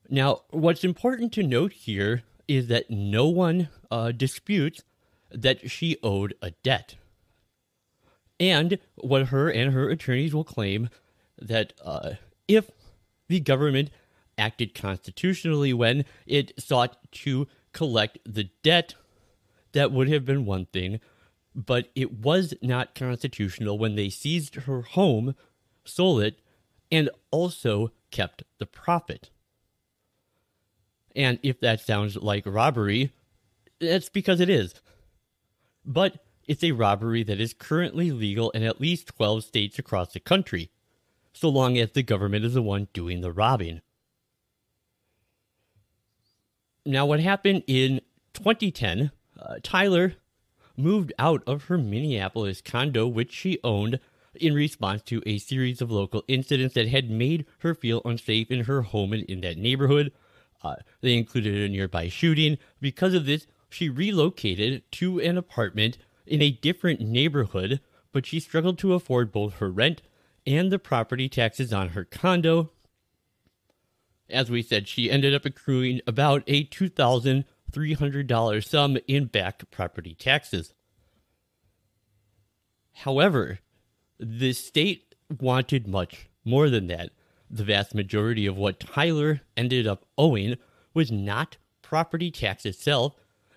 Now, 0.09 0.43
what's 0.50 0.85
important 0.85 1.33
to 1.35 1.43
note 1.43 1.73
here 1.73 2.23
is 2.47 2.69
that 2.69 2.90
no 2.90 3.26
one 3.26 3.69
uh, 3.90 4.12
disputes 4.12 4.83
that 5.31 5.71
she 5.71 5.97
owed 6.02 6.35
a 6.43 6.50
debt. 6.62 6.97
And 8.38 8.78
what 8.97 9.28
her 9.28 9.49
and 9.49 9.73
her 9.73 9.88
attorneys 9.88 10.35
will 10.35 10.45
claim 10.45 10.90
that 11.40 11.73
uh, 11.83 12.12
if 12.49 12.71
the 13.28 13.40
government 13.40 13.90
acted 14.37 14.75
constitutionally 14.75 15.73
when 15.73 16.04
it 16.26 16.52
sought 16.59 16.99
to 17.12 17.47
collect 17.73 18.19
the 18.26 18.50
debt, 18.62 18.95
that 19.73 19.93
would 19.93 20.09
have 20.09 20.25
been 20.25 20.45
one 20.45 20.66
thing, 20.66 21.00
but 21.54 21.88
it 21.95 22.12
was 22.12 22.54
not 22.62 22.95
constitutional 22.95 23.78
when 23.78 23.95
they 23.95 24.09
seized 24.09 24.54
her 24.54 24.83
home, 24.83 25.35
sold 25.84 26.22
it, 26.22 26.40
and 26.90 27.10
also 27.30 27.92
kept 28.10 28.44
the 28.58 28.66
profit. 28.66 29.30
And 31.16 31.38
if 31.42 31.60
that 31.60 31.80
sounds 31.80 32.16
like 32.16 32.44
robbery, 32.46 33.12
that's 33.80 34.08
because 34.08 34.40
it 34.40 34.50
is. 34.50 34.74
But 35.84 36.24
it's 36.46 36.64
a 36.64 36.72
robbery 36.72 37.22
that 37.22 37.40
is 37.40 37.54
currently 37.54 38.10
legal 38.10 38.50
in 38.50 38.62
at 38.62 38.80
least 38.80 39.08
12 39.08 39.44
states 39.44 39.78
across 39.78 40.12
the 40.12 40.20
country, 40.20 40.70
so 41.32 41.48
long 41.48 41.78
as 41.78 41.92
the 41.92 42.02
government 42.02 42.44
is 42.44 42.54
the 42.54 42.62
one 42.62 42.88
doing 42.92 43.20
the 43.20 43.32
robbing. 43.32 43.80
Now, 46.86 47.06
what 47.06 47.20
happened 47.20 47.64
in 47.66 48.00
2010, 48.34 49.10
uh, 49.40 49.54
Tyler 49.62 50.14
moved 50.76 51.12
out 51.18 51.42
of 51.46 51.64
her 51.64 51.78
Minneapolis 51.78 52.60
condo, 52.60 53.06
which 53.06 53.32
she 53.32 53.58
owned, 53.64 54.00
in 54.36 54.54
response 54.54 55.02
to 55.02 55.22
a 55.26 55.38
series 55.38 55.80
of 55.80 55.90
local 55.90 56.24
incidents 56.28 56.74
that 56.74 56.88
had 56.88 57.10
made 57.10 57.46
her 57.58 57.74
feel 57.74 58.02
unsafe 58.04 58.50
in 58.50 58.64
her 58.64 58.82
home 58.82 59.12
and 59.12 59.24
in 59.24 59.40
that 59.42 59.58
neighborhood. 59.58 60.12
Uh, 60.62 60.76
they 61.00 61.14
included 61.14 61.54
a 61.54 61.68
nearby 61.68 62.08
shooting. 62.08 62.58
Because 62.80 63.14
of 63.14 63.26
this, 63.26 63.46
she 63.68 63.88
relocated 63.88 64.90
to 64.92 65.20
an 65.20 65.36
apartment 65.36 65.98
in 66.26 66.40
a 66.40 66.50
different 66.50 67.00
neighborhood, 67.00 67.80
but 68.12 68.24
she 68.24 68.40
struggled 68.40 68.78
to 68.78 68.94
afford 68.94 69.32
both 69.32 69.58
her 69.58 69.70
rent 69.70 70.02
and 70.46 70.70
the 70.70 70.78
property 70.78 71.28
taxes 71.28 71.72
on 71.72 71.90
her 71.90 72.04
condo. 72.04 72.70
As 74.30 74.50
we 74.50 74.62
said, 74.62 74.88
she 74.88 75.10
ended 75.10 75.34
up 75.34 75.44
accruing 75.44 76.00
about 76.06 76.42
a 76.46 76.64
$2,300 76.66 78.64
sum 78.64 78.96
in 79.06 79.26
back 79.26 79.70
property 79.70 80.14
taxes. 80.14 80.72
However, 82.98 83.58
the 84.18 84.52
state 84.52 85.14
wanted 85.40 85.87
much 85.87 86.28
more 86.44 86.68
than 86.71 86.88
that. 86.88 87.11
The 87.50 87.64
vast 87.64 87.94
majority 87.94 88.47
of 88.47 88.56
what 88.56 88.80
Tyler 88.80 89.42
ended 89.56 89.87
up 89.87 90.06
owing 90.18 90.56
was 90.92 91.12
not 91.12 91.56
property 91.83 92.30
tax 92.30 92.66
itself, 92.66 93.14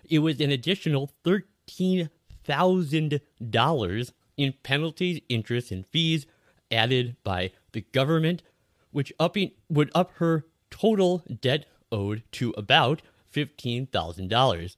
it 0.08 0.20
was 0.20 0.40
an 0.40 0.50
additional 0.50 1.10
$13,000 1.24 4.12
in 4.36 4.54
penalties, 4.62 5.20
interest, 5.28 5.72
and 5.72 5.86
fees 5.86 6.26
added 6.70 7.16
by 7.24 7.50
the 7.72 7.80
government, 7.92 8.42
which 8.90 9.12
upping, 9.18 9.50
would 9.68 9.90
up 9.94 10.12
her 10.16 10.46
total 10.70 11.22
debt 11.40 11.64
owed 11.90 12.22
to 12.32 12.50
about 12.56 13.00
$15,000. 13.34 14.76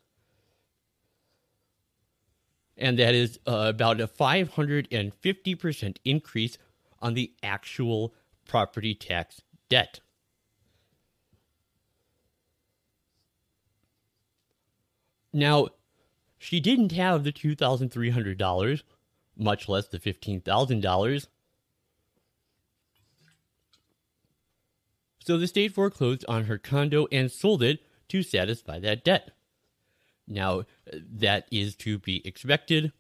And 2.81 2.99
that 2.99 3.15
is 3.15 3.39
uh, 3.47 3.67
about 3.69 4.01
a 4.01 4.09
550% 4.09 5.97
increase 6.05 6.59
on 7.01 7.15
the 7.15 7.33
actual 7.43 8.15
property 8.49 8.95
tax 8.95 9.43
debt. 9.69 10.01
Now, 15.33 15.69
she 16.39 16.59
didn't 16.59 16.93
have 16.93 17.23
the 17.23 17.33
$2,300, 17.33 18.83
much 19.37 19.69
less 19.69 19.87
the 19.87 19.99
$15,000. 19.99 21.27
So 25.23 25.37
the 25.37 25.47
state 25.47 25.75
foreclosed 25.75 26.25
on 26.27 26.45
her 26.45 26.59
condo 26.59 27.07
and 27.13 27.31
sold 27.31 27.63
it 27.63 27.81
to 28.09 28.23
satisfy 28.23 28.81
that 28.81 29.05
debt. 29.05 29.31
Now, 30.31 30.61
uh, 30.61 30.99
that 31.19 31.47
is 31.51 31.75
to 31.77 31.99
be 31.99 32.27
expected. 32.27 32.93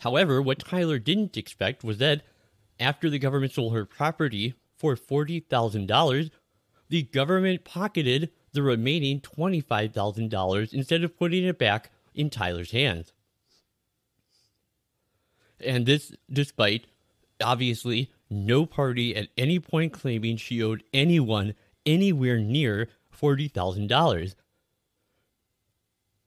However, 0.00 0.40
what 0.40 0.60
Tyler 0.60 0.98
didn't 0.98 1.36
expect 1.36 1.84
was 1.84 1.98
that 1.98 2.22
after 2.80 3.10
the 3.10 3.18
government 3.18 3.52
sold 3.52 3.74
her 3.74 3.84
property 3.84 4.54
for 4.76 4.96
$40,000, 4.96 6.30
the 6.88 7.02
government 7.02 7.64
pocketed 7.64 8.30
the 8.52 8.62
remaining 8.62 9.20
$25,000 9.20 10.72
instead 10.72 11.04
of 11.04 11.16
putting 11.16 11.44
it 11.44 11.58
back 11.58 11.90
in 12.14 12.30
Tyler's 12.30 12.72
hands. 12.72 13.12
And 15.60 15.84
this 15.84 16.12
despite, 16.32 16.86
obviously, 17.42 18.10
no 18.30 18.64
party 18.64 19.14
at 19.14 19.28
any 19.36 19.58
point 19.58 19.92
claiming 19.92 20.38
she 20.38 20.62
owed 20.62 20.82
anyone 20.94 21.54
anywhere 21.84 22.38
near 22.38 22.88
$40,000. 23.20 24.34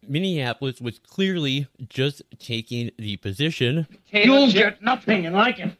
Minneapolis 0.07 0.81
was 0.81 0.99
clearly 0.99 1.67
just 1.89 2.21
taking 2.39 2.91
the 2.97 3.17
position. 3.17 3.87
You'll 4.11 4.51
get 4.51 4.81
nothing 4.81 5.31
like 5.31 5.59
it. 5.59 5.77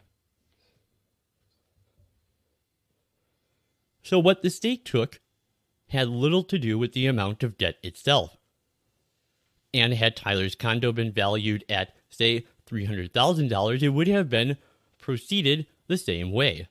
So, 4.04 4.20
what 4.20 4.42
the 4.42 4.50
state 4.50 4.84
took 4.84 5.22
had 5.90 6.10
little 6.10 6.44
to 6.44 6.58
do 6.58 6.78
with 6.78 6.94
the 6.94 7.06
amount 7.06 7.44
of 7.44 7.58
debt 7.58 7.78
itself. 7.84 8.38
And 9.74 9.94
had 9.94 10.16
Tyler's 10.16 10.56
condo 10.56 10.92
been 10.92 11.12
valued 11.12 11.64
at, 11.70 11.96
say, 12.10 12.46
$300,000, 12.70 13.82
it 13.82 13.90
would 13.90 14.08
have 14.08 14.30
been 14.30 14.58
proceeded 15.00 15.68
the 15.88 15.98
same 15.98 16.32
way. 16.32 16.68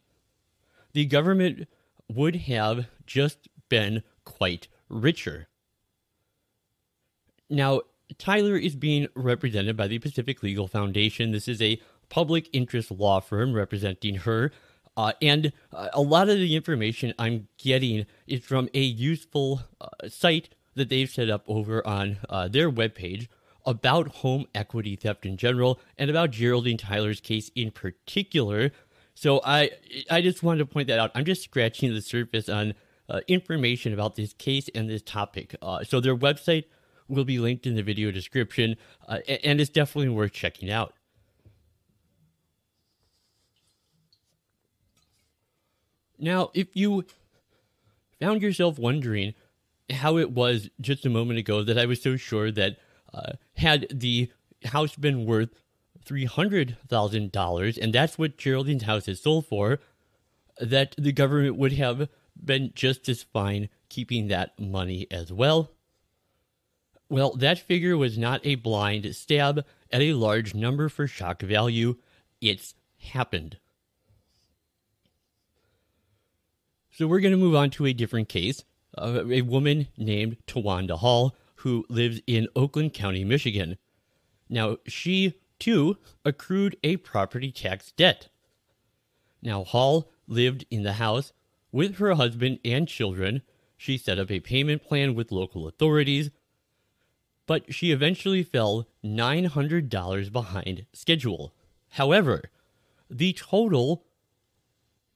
The 0.93 1.07
government 1.07 1.69
would 2.09 2.37
have 2.37 2.87
just 3.07 3.49
been 3.69 4.03
quite 4.25 4.69
richer. 4.89 5.49
Now, 7.53 7.83
Tyler 8.19 8.57
is 8.57 8.75
being 8.75 9.07
represented 9.15 9.77
by 9.77 9.87
the 9.87 9.99
Pacific 9.99 10.43
Legal 10.43 10.67
Foundation. 10.67 11.31
This 11.31 11.47
is 11.47 11.63
a 11.63 11.81
public 12.09 12.49
interest 12.53 12.91
law 12.91 13.21
firm 13.21 13.53
representing 13.53 14.17
her 14.17 14.51
uh, 14.97 15.13
and 15.23 15.53
uh, 15.73 15.89
a 15.93 16.01
lot 16.01 16.29
of 16.29 16.37
the 16.37 16.55
information 16.55 17.15
I'm 17.19 17.49
getting 17.59 18.07
is 18.27 18.45
from 18.45 18.69
a 18.75 18.81
useful 18.81 19.63
uh, 19.81 19.89
site 20.09 20.51
that 20.75 20.89
they've 20.89 21.09
set 21.09 21.31
up 21.31 21.45
over 21.49 21.87
on 21.87 22.19
uh, 22.29 22.49
their 22.49 22.71
webpage 22.71 23.29
about 23.65 24.09
home 24.09 24.47
equity 24.55 24.97
theft 24.97 25.25
in 25.25 25.37
general 25.37 25.79
and 25.97 26.11
about 26.11 26.31
Geraldine 26.31 26.77
Tyler's 26.77 27.21
case 27.21 27.51
in 27.55 27.71
particular. 27.71 28.73
So 29.15 29.41
I 29.45 29.71
I 30.11 30.21
just 30.21 30.43
wanted 30.43 30.59
to 30.59 30.67
point 30.67 30.89
that 30.89 30.99
out. 30.99 31.11
I'm 31.15 31.25
just 31.25 31.43
scratching 31.43 31.95
the 31.95 32.03
surface 32.03 32.49
on 32.49 32.75
uh, 33.09 33.21
information 33.29 33.93
about 33.93 34.17
this 34.17 34.33
case 34.33 34.69
and 34.75 34.91
this 34.91 35.03
topic. 35.03 35.55
Uh, 35.63 35.85
so 35.85 36.01
their 36.01 36.17
website 36.17 36.65
will 37.13 37.25
be 37.25 37.39
linked 37.39 37.67
in 37.67 37.77
the 37.77 37.83
video 37.83 38.11
description, 38.11 38.77
and 39.07 39.61
it's 39.61 39.71
definitely 39.71 40.09
worth 40.09 40.33
checking 40.33 40.71
out. 40.71 40.95
Now, 46.19 46.51
if 46.55 46.69
you 46.75 47.05
found 48.21 48.43
yourself 48.43 48.79
wondering 48.79 49.35
how 49.91 50.17
it 50.19 50.31
was 50.31 50.71
just 50.81 51.05
a 51.05 51.11
moment 51.11 51.39
ago 51.39 51.63
that 51.63 51.77
I 51.77 51.87
was 51.87 52.01
so 52.01 52.17
sure 52.17 52.51
that 52.53 52.79
uh, 53.13 53.33
had 53.57 53.87
the 53.91 54.31
house 54.67 54.95
been 54.95 55.27
worth 55.27 55.51
$300,000, 56.07 57.79
and 57.79 57.93
that's 57.93 58.19
what 58.19 58.39
Geraldine's 58.39 58.85
house 58.85 59.09
is 59.09 59.21
sold 59.21 59.47
for, 59.47 59.81
that 60.61 60.95
the 60.97 61.13
government 61.13 61.57
would 61.57 61.73
have 61.73 62.09
been 62.43 62.73
just 62.75 63.09
as 63.09 63.23
fine 63.23 63.69
keeping 63.89 64.29
that 64.29 64.59
money 64.59 65.07
as 65.11 65.33
well. 65.33 65.71
Well, 67.13 67.35
that 67.35 67.59
figure 67.59 67.95
was 67.95 68.17
not 68.17 68.41
a 68.43 68.55
blind 68.55 69.15
stab 69.15 69.67
at 69.91 70.01
a 70.01 70.15
large 70.15 70.55
number 70.55 70.89
for 70.89 71.07
shock 71.07 71.43
value. 71.43 71.97
It's 72.41 72.75
happened. 72.97 73.59
So 76.91 77.07
we're 77.07 77.21
going 77.21 77.33
to 77.33 77.39
move 77.39 77.55
on 77.55 77.69
to 77.73 77.85
a 77.85 77.93
different 77.93 78.31
case. 78.31 78.65
Uh, 78.97 79.25
a 79.31 79.43
woman 79.43 79.89
named 79.99 80.39
Tawanda 80.47 80.99
Hall 81.01 81.37
who 81.57 81.85
lives 81.91 82.23
in 82.27 82.49
Oakland 82.57 82.95
County, 82.95 83.25
Michigan. 83.25 83.77
Now, 84.49 84.79
she 84.87 85.35
too 85.59 85.99
accrued 86.25 86.79
a 86.83 86.97
property 86.97 87.53
tax 87.53 87.93
debt. 87.93 88.31
Now, 89.43 89.65
Hall 89.65 90.11
lived 90.27 90.65
in 90.71 90.83
the 90.83 90.95
house 90.95 91.35
with 91.73 91.97
her 91.97 92.15
husband 92.15 92.61
and 92.65 92.89
children. 92.89 93.43
She 93.77 93.99
set 93.99 94.19
up 94.19 94.31
a 94.31 94.41
payment 94.41 94.83
plan 94.83 95.15
with 95.15 95.31
local 95.31 95.69
authorities, 95.69 96.31
but 97.47 97.75
she 97.75 97.91
eventually 97.91 98.43
fell 98.43 98.87
$900 99.05 100.33
behind 100.33 100.87
schedule. 100.93 101.55
However, 101.91 102.51
the 103.11 103.33
total 103.33 104.05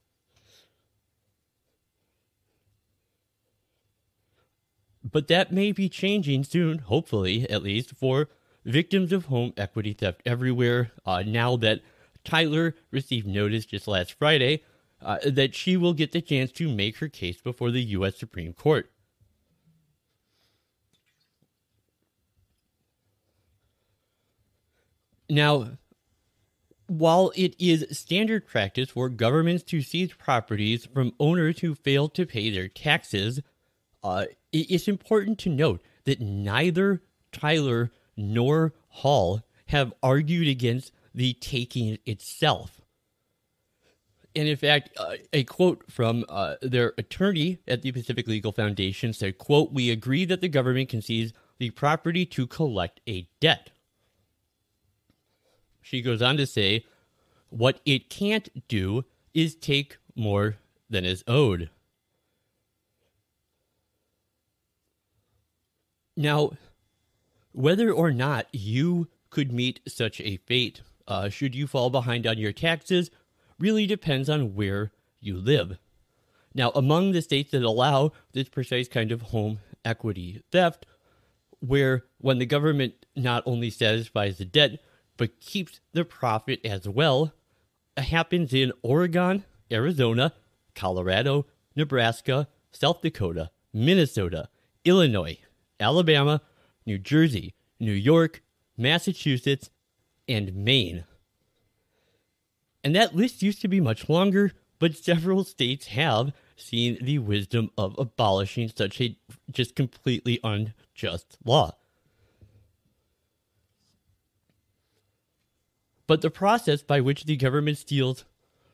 But 5.03 5.27
that 5.29 5.51
may 5.51 5.71
be 5.71 5.89
changing 5.89 6.43
soon, 6.43 6.79
hopefully, 6.79 7.49
at 7.49 7.63
least, 7.63 7.91
for 7.91 8.29
victims 8.65 9.13
of 9.13 9.25
home 9.25 9.53
equity 9.55 9.93
theft 9.93 10.21
everywhere. 10.25 10.91
Uh, 11.05 11.23
now 11.25 11.55
that 11.57 11.81
Tyler 12.23 12.75
received 12.91 13.25
notice 13.25 13.65
just 13.65 13.87
last 13.87 14.13
Friday 14.13 14.63
uh, 15.01 15.17
that 15.25 15.55
she 15.55 15.77
will 15.77 15.93
get 15.93 16.11
the 16.11 16.21
chance 16.21 16.51
to 16.53 16.67
make 16.67 16.97
her 16.97 17.07
case 17.07 17.39
before 17.41 17.71
the 17.71 17.81
U.S. 17.83 18.17
Supreme 18.17 18.53
Court. 18.53 18.91
Now, 25.29 25.71
while 26.87 27.31
it 27.35 27.55
is 27.59 27.85
standard 27.91 28.47
practice 28.47 28.89
for 28.89 29.09
governments 29.09 29.63
to 29.63 29.81
seize 29.81 30.13
properties 30.13 30.85
from 30.85 31.13
owners 31.19 31.59
who 31.59 31.75
fail 31.75 32.09
to 32.09 32.25
pay 32.25 32.49
their 32.49 32.67
taxes, 32.67 33.41
uh, 34.03 34.25
it's 34.51 34.87
important 34.87 35.37
to 35.39 35.49
note 35.49 35.81
that 36.05 36.21
neither 36.21 37.01
Tyler 37.31 37.91
nor 38.15 38.73
Hall 38.87 39.41
have 39.67 39.93
argued 40.01 40.47
against 40.47 40.91
the 41.13 41.33
taking 41.33 41.97
itself. 42.05 42.81
And 44.35 44.47
in 44.47 44.55
fact, 44.55 44.91
uh, 44.97 45.15
a 45.33 45.43
quote 45.43 45.91
from 45.91 46.23
uh, 46.29 46.55
their 46.61 46.93
attorney 46.97 47.57
at 47.67 47.81
the 47.81 47.91
Pacific 47.91 48.27
Legal 48.27 48.51
Foundation 48.51 49.11
said, 49.11 49.39
quote, 49.39 49.73
we 49.73 49.89
agree 49.89 50.25
that 50.25 50.41
the 50.41 50.47
government 50.47 50.89
can 50.89 51.01
seize 51.01 51.33
the 51.57 51.71
property 51.71 52.25
to 52.27 52.45
collect 52.45 53.01
a 53.07 53.27
debt. 53.41 53.71
She 55.87 56.01
goes 56.01 56.21
on 56.21 56.35
to 56.35 56.45
say, 56.45 56.83
what 57.49 57.79
it 57.85 58.09
can't 58.09 58.67
do 58.67 59.05
is 59.33 59.55
take 59.55 59.97
more 60.17 60.57
than 60.89 61.05
is 61.05 61.23
owed. 61.27 61.69
Now, 66.17 66.51
whether 67.53 67.89
or 67.89 68.11
not 68.11 68.47
you 68.51 69.07
could 69.29 69.53
meet 69.53 69.79
such 69.87 70.19
a 70.19 70.37
fate, 70.45 70.81
uh, 71.07 71.29
should 71.29 71.55
you 71.55 71.67
fall 71.67 71.89
behind 71.89 72.27
on 72.27 72.37
your 72.37 72.51
taxes, 72.51 73.09
really 73.57 73.87
depends 73.87 74.29
on 74.29 74.55
where 74.55 74.91
you 75.21 75.37
live. 75.37 75.77
Now, 76.53 76.71
among 76.75 77.13
the 77.13 77.21
states 77.21 77.51
that 77.51 77.63
allow 77.63 78.11
this 78.33 78.49
precise 78.49 78.89
kind 78.89 79.13
of 79.13 79.21
home 79.21 79.59
equity 79.85 80.43
theft, 80.51 80.85
where 81.59 82.03
when 82.17 82.39
the 82.39 82.45
government 82.45 83.05
not 83.15 83.43
only 83.45 83.69
satisfies 83.69 84.37
the 84.37 84.45
debt, 84.45 84.81
but 85.17 85.41
keeps 85.41 85.79
the 85.93 86.05
profit 86.05 86.59
as 86.63 86.87
well, 86.87 87.33
happens 87.97 88.53
in 88.53 88.71
Oregon, 88.83 89.43
Arizona, 89.71 90.33
Colorado, 90.75 91.47
Nebraska, 91.75 92.47
South 92.71 93.01
Dakota, 93.01 93.49
Minnesota, 93.73 94.49
Illinois, 94.85 95.37
Alabama, 95.79 96.41
New 96.85 96.97
Jersey, 96.97 97.53
New 97.79 97.91
York, 97.91 98.41
Massachusetts, 98.77 99.69
and 100.27 100.55
Maine. 100.55 101.05
And 102.83 102.95
that 102.95 103.15
list 103.15 103.41
used 103.41 103.61
to 103.61 103.67
be 103.67 103.81
much 103.81 104.07
longer, 104.07 104.53
but 104.79 104.95
several 104.95 105.43
states 105.43 105.87
have 105.87 106.31
seen 106.55 106.97
the 107.01 107.19
wisdom 107.19 107.69
of 107.77 107.97
abolishing 107.97 108.71
such 108.73 109.01
a 109.01 109.17
just 109.51 109.75
completely 109.75 110.39
unjust 110.43 111.37
law. 111.43 111.75
But 116.07 116.21
the 116.21 116.31
process 116.31 116.81
by 116.81 117.01
which 117.01 117.25
the 117.25 117.35
government 117.35 117.77
steals 117.77 118.25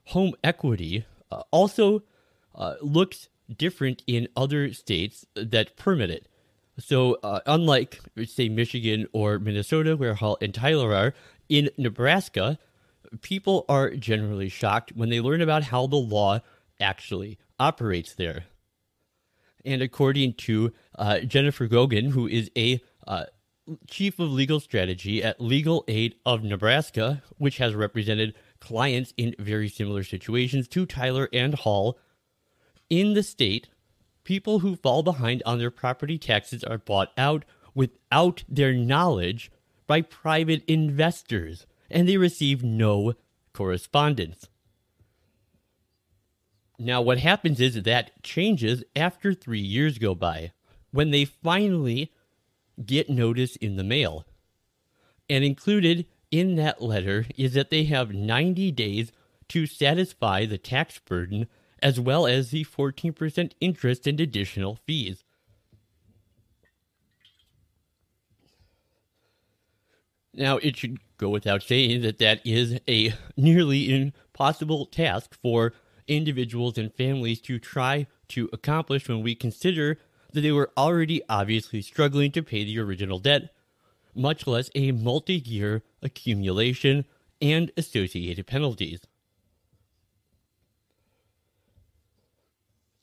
home 0.05 0.33
equity 0.43 1.05
uh, 1.31 1.41
also 1.51 2.03
uh, 2.55 2.75
looks 2.81 3.29
different 3.55 4.03
in 4.07 4.27
other 4.35 4.71
states 4.73 5.25
that 5.35 5.75
permit 5.75 6.09
it. 6.09 6.27
So, 6.79 7.17
uh, 7.23 7.41
unlike, 7.45 7.99
say, 8.25 8.49
Michigan 8.49 9.07
or 9.13 9.37
Minnesota, 9.39 9.95
where 9.95 10.15
Hall 10.15 10.37
and 10.41 10.53
Tyler 10.53 10.93
are, 10.93 11.13
in 11.49 11.69
Nebraska, 11.77 12.57
people 13.21 13.65
are 13.69 13.91
generally 13.91 14.49
shocked 14.49 14.91
when 14.95 15.09
they 15.09 15.21
learn 15.21 15.41
about 15.41 15.63
how 15.63 15.85
the 15.87 15.97
law 15.97 16.39
actually 16.79 17.37
operates 17.59 18.13
there. 18.13 18.45
And 19.65 19.81
according 19.81 20.33
to 20.33 20.73
uh, 20.97 21.19
Jennifer 21.19 21.67
Gaughan, 21.67 22.11
who 22.11 22.27
is 22.27 22.49
a 22.57 22.81
uh, 23.07 23.25
chief 23.89 24.19
of 24.19 24.31
legal 24.31 24.59
strategy 24.59 25.23
at 25.23 25.39
Legal 25.39 25.83
Aid 25.87 26.15
of 26.25 26.43
Nebraska, 26.43 27.23
which 27.37 27.57
has 27.57 27.73
represented 27.73 28.35
clients 28.59 29.13
in 29.17 29.35
very 29.39 29.69
similar 29.69 30.03
situations 30.03 30.67
to 30.69 30.85
Tyler 30.85 31.29
and 31.33 31.53
Hall, 31.53 31.97
in 32.89 33.13
the 33.13 33.23
state, 33.23 33.69
people 34.23 34.59
who 34.59 34.75
fall 34.75 35.03
behind 35.03 35.41
on 35.45 35.59
their 35.59 35.71
property 35.71 36.17
taxes 36.17 36.63
are 36.63 36.77
bought 36.77 37.11
out 37.17 37.45
without 37.73 38.43
their 38.47 38.73
knowledge 38.73 39.51
by 39.87 40.01
private 40.01 40.63
investors 40.67 41.65
and 41.89 42.07
they 42.07 42.17
receive 42.17 42.63
no 42.63 43.13
correspondence. 43.53 44.47
Now, 46.79 47.01
what 47.01 47.19
happens 47.19 47.61
is 47.61 47.83
that 47.83 48.23
changes 48.23 48.83
after 48.95 49.33
three 49.33 49.59
years 49.59 49.97
go 49.99 50.15
by 50.15 50.51
when 50.91 51.11
they 51.11 51.25
finally 51.25 52.11
get 52.85 53.09
notice 53.09 53.55
in 53.57 53.75
the 53.75 53.83
mail. 53.83 54.25
And 55.29 55.43
included 55.43 56.05
in 56.31 56.55
that 56.55 56.81
letter 56.81 57.25
is 57.37 57.53
that 57.53 57.69
they 57.69 57.83
have 57.85 58.13
90 58.13 58.71
days 58.71 59.11
to 59.49 59.65
satisfy 59.65 60.45
the 60.45 60.57
tax 60.57 60.99
burden 60.99 61.47
as 61.81 61.99
well 61.99 62.25
as 62.25 62.51
the 62.51 62.65
14% 62.65 63.51
interest 63.59 64.07
and 64.07 64.19
additional 64.19 64.79
fees. 64.87 65.23
Now, 70.33 70.57
it 70.57 70.77
should 70.77 70.97
go 71.17 71.29
without 71.29 71.61
saying 71.61 72.01
that 72.01 72.17
that 72.17 72.41
is 72.43 72.79
a 72.87 73.13
nearly 73.37 73.93
impossible 73.93 74.87
task 74.87 75.37
for 75.39 75.73
individuals 76.07 76.77
and 76.77 76.93
families 76.93 77.39
to 77.41 77.59
try 77.59 78.07
to 78.29 78.49
accomplish 78.51 79.07
when 79.07 79.21
we 79.21 79.35
consider 79.35 79.99
that 80.33 80.41
they 80.41 80.51
were 80.51 80.71
already 80.77 81.21
obviously 81.29 81.81
struggling 81.81 82.31
to 82.31 82.43
pay 82.43 82.63
the 82.63 82.79
original 82.79 83.19
debt, 83.19 83.53
much 84.15 84.45
less 84.45 84.69
a 84.75 84.91
multi 84.91 85.35
year 85.35 85.83
accumulation 86.01 87.05
and 87.41 87.71
associated 87.77 88.47
penalties. 88.47 89.01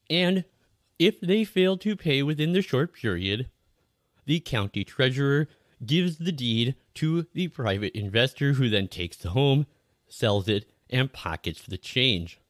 And 0.09 0.45
if 0.99 1.21
they 1.21 1.45
fail 1.45 1.77
to 1.79 1.97
pay 1.97 2.23
within 2.23 2.53
the 2.53 2.62
short 2.62 2.93
period, 2.93 3.49
the 4.27 4.40
county 4.40 4.85
treasurer 4.85 5.49
gives 5.85 6.19
the 6.19 6.33
deed 6.33 6.75
to 6.95 7.27
the 7.33 7.49
private 7.49 7.95
investor 7.95 8.55
who 8.55 8.69
then 8.69 8.88
takes 8.88 9.16
the 9.16 9.31
home, 9.31 9.66
sells 10.09 10.49
it, 10.49 10.71
and 10.90 11.12
pockets 11.12 11.62
the 11.62 11.79
change. 11.79 12.40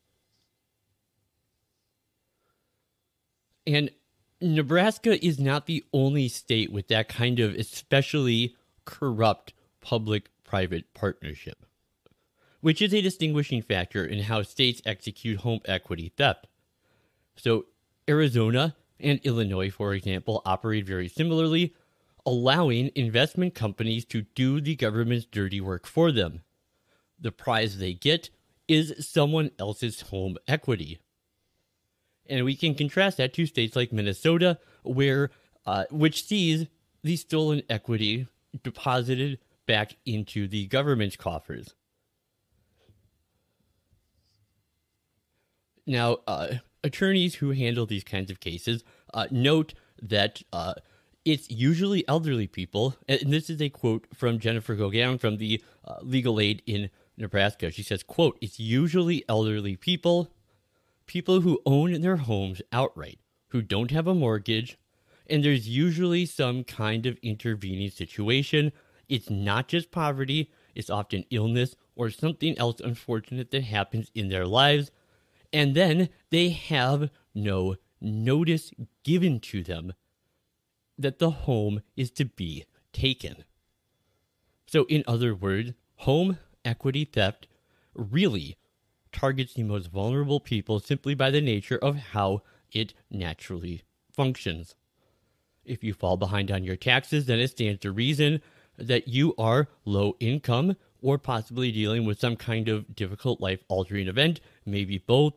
And 3.66 3.90
Nebraska 4.40 5.22
is 5.24 5.38
not 5.38 5.66
the 5.66 5.84
only 5.92 6.28
state 6.28 6.72
with 6.72 6.88
that 6.88 7.08
kind 7.08 7.40
of 7.40 7.54
especially 7.54 8.56
corrupt 8.84 9.52
public 9.80 10.30
private 10.44 10.92
partnership, 10.94 11.66
which 12.60 12.80
is 12.80 12.94
a 12.94 13.02
distinguishing 13.02 13.60
factor 13.60 14.04
in 14.04 14.24
how 14.24 14.42
states 14.42 14.80
execute 14.86 15.40
home 15.40 15.60
equity 15.66 16.12
theft. 16.16 16.46
So, 17.36 17.66
Arizona 18.08 18.76
and 18.98 19.20
Illinois, 19.24 19.70
for 19.70 19.94
example, 19.94 20.42
operate 20.44 20.86
very 20.86 21.08
similarly, 21.08 21.74
allowing 22.24 22.90
investment 22.94 23.54
companies 23.54 24.04
to 24.06 24.22
do 24.34 24.60
the 24.60 24.74
government's 24.74 25.26
dirty 25.26 25.60
work 25.60 25.86
for 25.86 26.10
them. 26.12 26.42
The 27.18 27.32
prize 27.32 27.78
they 27.78 27.92
get 27.92 28.30
is 28.68 29.06
someone 29.06 29.50
else's 29.58 30.02
home 30.02 30.36
equity. 30.48 30.98
And 32.30 32.44
we 32.44 32.54
can 32.54 32.74
contrast 32.74 33.18
that 33.18 33.34
to 33.34 33.44
states 33.44 33.76
like 33.76 33.92
Minnesota, 33.92 34.58
where 34.82 35.30
uh, 35.66 35.84
which 35.90 36.24
sees 36.24 36.68
the 37.02 37.16
stolen 37.16 37.62
equity 37.68 38.28
deposited 38.62 39.38
back 39.66 39.96
into 40.06 40.48
the 40.48 40.66
government's 40.66 41.16
coffers. 41.16 41.74
Now, 45.86 46.18
uh, 46.26 46.54
attorneys 46.84 47.36
who 47.36 47.50
handle 47.50 47.86
these 47.86 48.04
kinds 48.04 48.30
of 48.30 48.40
cases 48.40 48.84
uh, 49.12 49.26
note 49.30 49.74
that 50.00 50.42
uh, 50.52 50.74
it's 51.24 51.50
usually 51.50 52.06
elderly 52.08 52.46
people, 52.46 52.96
and 53.08 53.32
this 53.32 53.50
is 53.50 53.60
a 53.60 53.68
quote 53.68 54.06
from 54.14 54.38
Jennifer 54.38 54.76
Gaughan 54.76 55.18
from 55.18 55.36
the 55.36 55.62
uh, 55.84 55.96
legal 56.02 56.40
aid 56.40 56.62
in 56.66 56.90
Nebraska. 57.16 57.70
She 57.70 57.82
says, 57.82 58.02
"quote 58.02 58.38
It's 58.40 58.58
usually 58.58 59.24
elderly 59.28 59.76
people, 59.76 60.30
people 61.10 61.40
who 61.40 61.60
own 61.66 62.00
their 62.02 62.18
homes 62.18 62.62
outright, 62.70 63.18
who 63.48 63.60
don't 63.60 63.90
have 63.90 64.06
a 64.06 64.14
mortgage, 64.14 64.78
and 65.26 65.44
there's 65.44 65.68
usually 65.68 66.24
some 66.24 66.62
kind 66.62 67.04
of 67.04 67.18
intervening 67.20 67.90
situation. 67.90 68.70
It's 69.08 69.28
not 69.28 69.66
just 69.66 69.90
poverty; 69.90 70.52
it's 70.76 70.88
often 70.88 71.24
illness 71.30 71.74
or 71.96 72.10
something 72.10 72.56
else 72.56 72.78
unfortunate 72.78 73.50
that 73.50 73.64
happens 73.64 74.12
in 74.14 74.28
their 74.28 74.46
lives." 74.46 74.92
and 75.52 75.74
then 75.74 76.08
they 76.30 76.50
have 76.50 77.10
no 77.34 77.74
notice 78.00 78.70
given 79.02 79.40
to 79.40 79.64
them 79.64 79.92
that 80.96 81.18
the 81.18 81.30
home 81.30 81.82
is 81.96 82.12
to 82.12 82.24
be 82.24 82.64
taken. 82.92 83.42
So, 84.68 84.84
in 84.84 85.02
other 85.08 85.34
words, 85.34 85.72
home 85.96 86.38
equity 86.64 87.04
theft 87.04 87.48
really 87.94 88.56
targets 89.12 89.54
the 89.54 89.62
most 89.62 89.90
vulnerable 89.90 90.40
people 90.40 90.80
simply 90.80 91.14
by 91.14 91.30
the 91.30 91.40
nature 91.40 91.78
of 91.78 91.96
how 91.96 92.42
it 92.72 92.94
naturally 93.10 93.82
functions. 94.12 94.74
If 95.64 95.84
you 95.84 95.94
fall 95.94 96.16
behind 96.16 96.50
on 96.50 96.64
your 96.64 96.76
taxes, 96.76 97.26
then 97.26 97.38
it 97.38 97.48
stands 97.48 97.80
to 97.80 97.92
reason 97.92 98.40
that 98.76 99.08
you 99.08 99.34
are 99.36 99.68
low 99.84 100.16
income 100.20 100.76
or 101.02 101.18
possibly 101.18 101.70
dealing 101.70 102.04
with 102.04 102.20
some 102.20 102.36
kind 102.36 102.68
of 102.68 102.94
difficult 102.94 103.40
life 103.40 103.62
altering 103.68 104.08
event, 104.08 104.40
maybe 104.64 104.98
both. 104.98 105.34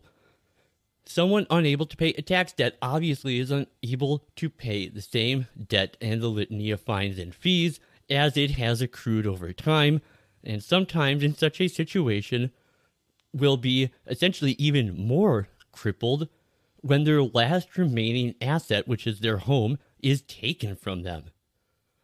Someone 1.06 1.46
unable 1.50 1.86
to 1.86 1.98
pay 1.98 2.10
a 2.10 2.22
tax 2.22 2.54
debt 2.54 2.78
obviously 2.82 3.40
is 3.40 3.52
unable 3.52 4.26
to 4.38 4.50
pay 4.50 4.88
the 4.88 5.02
same 5.02 5.48
debt 5.68 5.98
and 6.02 6.22
the 6.22 6.30
litany 6.30 6.72
of 6.72 6.82
fines 6.82 7.20
and 7.20 7.36
fees 7.36 7.80
as 8.10 8.38
it 8.38 8.52
has 8.52 8.82
accrued 8.82 9.28
over 9.28 9.52
time, 9.54 10.02
and 10.44 10.64
sometimes 10.64 11.24
in 11.24 11.36
such 11.36 11.60
a 11.60 11.68
situation 11.68 12.52
will 13.34 13.58
be 13.58 13.90
essentially 14.08 14.54
even 14.54 14.96
more 14.96 15.48
crippled 15.72 16.30
when 16.82 17.04
their 17.04 17.24
last 17.24 17.78
remaining 17.78 18.36
asset, 18.42 18.88
which 18.88 19.08
is 19.08 19.20
their 19.20 19.38
home, 19.38 19.78
is 20.02 20.22
taken 20.22 20.76
from 20.76 21.04
them. 21.04 21.26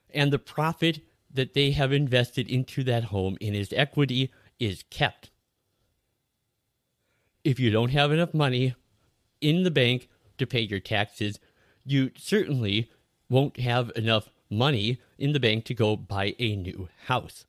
And 0.10 0.34
the 0.34 0.40
profit 0.40 1.02
that 1.32 1.54
they 1.54 1.72
have 1.72 1.92
invested 1.92 2.50
into 2.50 2.84
that 2.86 3.06
home 3.06 3.38
in 3.40 3.54
its 3.54 3.74
equity 3.74 4.32
is 4.60 4.84
kept. 4.90 5.30
If 7.44 7.60
you 7.60 7.70
don't 7.70 7.92
have 7.92 8.12
enough 8.12 8.34
money 8.34 8.76
in 9.42 9.64
the 9.64 9.72
bank 9.72 10.10
to 10.38 10.48
pay 10.48 10.62
your 10.62 10.80
taxes, 10.80 11.40
you 11.86 12.12
certainly 12.18 12.90
won't 13.30 13.58
have 13.58 13.92
enough 13.96 14.30
money 14.50 15.00
in 15.18 15.34
the 15.34 15.40
bank 15.40 15.66
to 15.66 15.74
go 15.74 15.96
buy 15.96 16.36
a 16.40 16.56
new 16.56 16.90
house. 17.06 17.46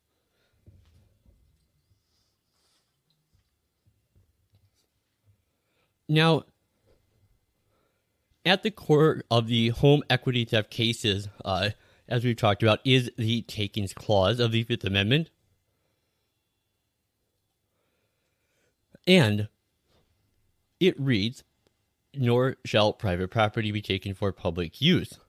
Now, 6.11 6.43
at 8.45 8.65
the 8.65 8.73
core 8.73 9.23
of 9.31 9.47
the 9.47 9.69
home 9.69 10.03
equity 10.11 10.45
theft 10.45 10.69
cases, 10.69 11.29
uh, 11.45 11.71
as 12.09 12.25
we've 12.25 12.37
talked 12.37 12.65
about, 12.65 12.81
is 12.85 13.13
the 13.17 13.43
takings 13.43 13.95
clause 13.95 14.41
of 14.41 14.51
the 14.51 14.65
Fifth 14.65 14.83
Amendment. 14.83 15.31
And 19.07 19.49
it 20.81 21.01
reads 21.01 21.45
Nor 22.13 22.57
shall 22.65 22.93
private 22.93 23.29
property 23.31 23.71
be 23.71 23.81
taken 23.81 24.13
for 24.13 24.33
public 24.33 24.81
use 24.81 25.21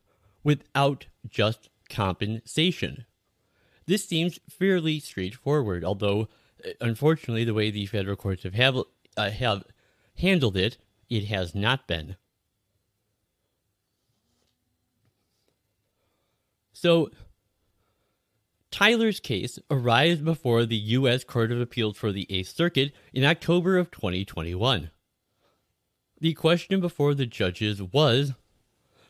without 0.44 1.06
just 1.30 1.70
compensation. 1.92 3.06
This 3.86 4.04
seems 4.04 4.40
fairly 4.50 5.00
straightforward, 5.00 5.86
although, 5.86 6.28
uh, 6.66 6.72
unfortunately, 6.82 7.44
the 7.44 7.54
way 7.54 7.70
the 7.70 7.86
federal 7.86 8.16
courts 8.16 8.42
have, 8.42 8.56
have, 8.56 8.78
uh, 9.16 9.30
have 9.30 9.64
handled 10.22 10.56
it, 10.56 10.78
it 11.10 11.26
has 11.26 11.54
not 11.54 11.88
been. 11.88 12.16
So, 16.74 17.12
Tyler's 18.72 19.20
case 19.20 19.60
arrived 19.70 20.24
before 20.24 20.66
the 20.66 20.78
U.S. 20.78 21.24
Court 21.24 21.52
of 21.52 21.60
Appeals 21.60 21.98
for 21.98 22.12
the 22.12 22.26
Eighth 22.30 22.56
Circuit 22.56 22.94
in 23.14 23.26
October 23.26 23.78
of 23.78 23.92
2021. 23.92 24.90
The 26.20 26.34
question 26.34 26.80
before 26.80 27.14
the 27.14 27.26
judges 27.26 27.82
was 27.82 28.34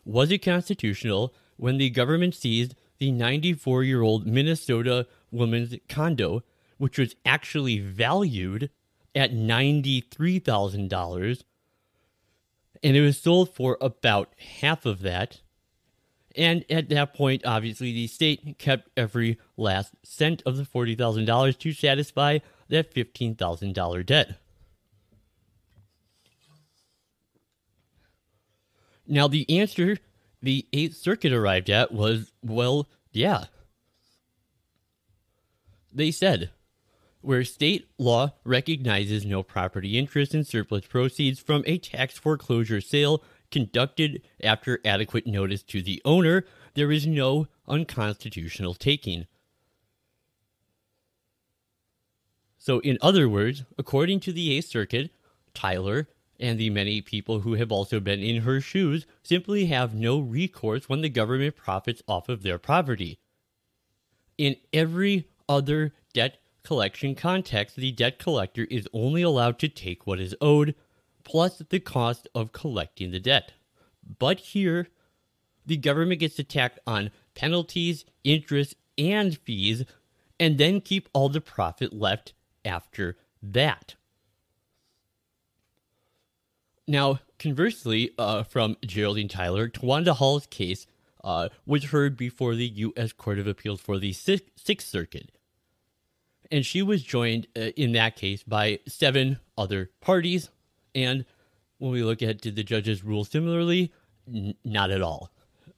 Was 0.04 0.32
it 0.32 0.40
constitutional 0.40 1.34
when 1.58 1.78
the 1.78 1.90
government 1.90 2.36
seized 2.36 2.76
the 2.98 3.12
94 3.12 3.84
year 3.84 4.02
old 4.02 4.26
Minnesota 4.26 5.08
woman's 5.30 5.76
condo, 5.88 6.44
which 6.78 6.98
was 6.98 7.16
actually 7.26 7.80
valued 7.80 8.70
at 9.16 9.32
$93,000? 9.32 11.44
And 12.84 12.98
it 12.98 13.02
was 13.02 13.20
sold 13.20 13.54
for 13.54 13.78
about 13.80 14.34
half 14.60 14.86
of 14.86 15.02
that. 15.02 15.42
And 16.36 16.66
at 16.70 16.90
that 16.90 17.14
point, 17.14 17.46
obviously, 17.46 17.92
the 17.92 18.08
state 18.08 18.58
kept 18.58 18.90
every 18.96 19.38
last 19.58 19.94
cent 20.04 20.42
of 20.46 20.58
the 20.58 20.64
$40,000 20.64 21.58
to 21.60 21.74
satisfy 21.74 22.40
that 22.70 22.94
$15,000 22.94 24.06
debt. 24.06 24.40
Now, 29.06 29.28
the 29.28 29.60
answer 29.60 29.98
the 30.42 30.66
Eighth 30.72 30.96
Circuit 30.96 31.34
arrived 31.34 31.70
at 31.70 31.92
was 31.92 32.32
well, 32.42 32.88
yeah. 33.12 33.46
They 35.94 36.12
said, 36.12 36.52
where 37.22 37.44
state 37.44 37.88
law 37.98 38.34
recognizes 38.44 39.26
no 39.26 39.44
property 39.44 39.98
interest 39.98 40.34
in 40.34 40.44
surplus 40.44 40.86
proceeds 40.86 41.40
from 41.40 41.64
a 41.66 41.78
tax 41.78 42.18
foreclosure 42.18 42.82
sale 42.82 43.24
conducted 43.52 44.22
after 44.44 44.80
adequate 44.84 45.28
notice 45.28 45.62
to 45.64 45.82
the 45.82 46.02
owner, 46.06 46.46
there 46.74 46.92
is 46.92 47.06
no 47.06 47.48
unconstitutional 47.68 48.74
taking. 48.74 49.28
So, 52.58 52.80
in 52.80 52.98
other 53.02 53.28
words, 53.28 53.64
according 53.78 54.20
to 54.22 54.32
the 54.32 54.56
Eighth 54.56 54.68
Circuit, 54.68 55.12
Tyler 55.54 56.08
and 56.40 56.60
the 56.60 56.70
many 56.70 57.02
people 57.02 57.42
who 57.42 57.54
have 57.54 57.72
also 57.72 58.00
been 58.00 58.22
in 58.22 58.42
her 58.42 58.60
shoes 58.60 59.06
simply 59.24 59.66
have 59.66 59.94
no 59.94 60.20
recourse 60.20 60.90
when 60.90 61.02
the 61.02 61.10
government 61.10 61.56
profits 61.56 62.02
off 62.08 62.30
of 62.30 62.44
their 62.44 62.58
property. 62.58 63.20
In 64.38 64.56
every 64.74 65.28
other 65.48 65.94
debt 66.14 66.41
collection 66.64 67.16
context, 67.16 67.76
the 67.76 67.92
debt 67.92 68.20
collector 68.20 68.66
is 68.70 68.88
only 68.94 69.22
allowed 69.22 69.60
to 69.60 69.70
take 69.70 70.06
what 70.06 70.20
is 70.20 70.36
owed, 70.42 70.76
plus 71.24 71.62
the 71.70 71.80
cost 71.80 72.28
of 72.34 72.52
collecting 72.52 73.12
the 73.12 73.20
debt. 73.20 73.54
But 74.20 74.40
here, 74.40 74.88
the 75.66 75.78
government 75.78 76.20
gets 76.20 76.36
to 76.36 76.44
tack 76.44 76.80
on 76.88 77.12
penalties, 77.36 78.06
interest, 78.24 78.76
and 78.98 79.38
fees, 79.38 79.86
and 80.40 80.58
then 80.58 80.82
keep 80.82 81.08
all 81.14 81.30
the 81.30 81.42
profit 81.42 81.94
left 81.94 82.34
after 82.66 83.18
that. 83.42 83.96
Now, 86.88 87.20
conversely, 87.40 88.12
uh, 88.18 88.44
from 88.44 88.76
Geraldine 88.86 89.28
Tyler, 89.28 89.70
Tawanda 89.70 90.16
Hall's 90.16 90.48
case 90.48 90.88
uh, 91.24 91.50
was 91.66 91.86
heard 91.86 92.18
before 92.18 92.56
the 92.56 92.68
U.S. 92.68 93.14
Court 93.14 93.40
of 93.40 93.48
Appeals 93.48 93.80
for 93.80 94.00
the 94.00 94.14
Sixth 94.14 94.88
Circuit. 94.88 95.32
And 96.52 96.66
she 96.66 96.82
was 96.82 97.02
joined 97.02 97.48
uh, 97.56 97.72
in 97.78 97.94
that 97.94 98.18
case 98.18 98.44
by 98.44 98.80
seven 98.88 99.40
other 99.58 99.90
parties. 100.02 100.50
And 100.94 101.26
when 101.78 101.92
we 101.92 102.04
look 102.04 102.22
at 102.22 102.42
did 102.42 102.56
the 102.56 102.64
judges 102.64 103.04
rule 103.04 103.24
similarly, 103.24 103.92
N- 104.28 104.56
not 104.64 104.92
at 104.92 105.02
all. 105.02 105.32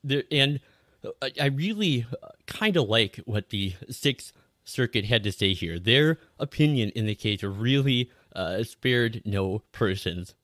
There, 0.03 0.23
and 0.31 0.59
uh, 1.05 1.29
I 1.39 1.45
really 1.45 2.05
uh, 2.21 2.29
kind 2.45 2.75
of 2.75 2.89
like 2.89 3.17
what 3.25 3.49
the 3.49 3.75
Sixth 3.89 4.33
Circuit 4.65 5.05
had 5.05 5.23
to 5.23 5.31
say 5.31 5.53
here. 5.53 5.79
Their 5.79 6.19
opinion 6.39 6.89
in 6.89 7.05
the 7.05 7.15
case 7.15 7.43
really 7.43 8.09
uh, 8.35 8.63
spared 8.63 9.21
no 9.25 9.59
persons. 9.71 10.35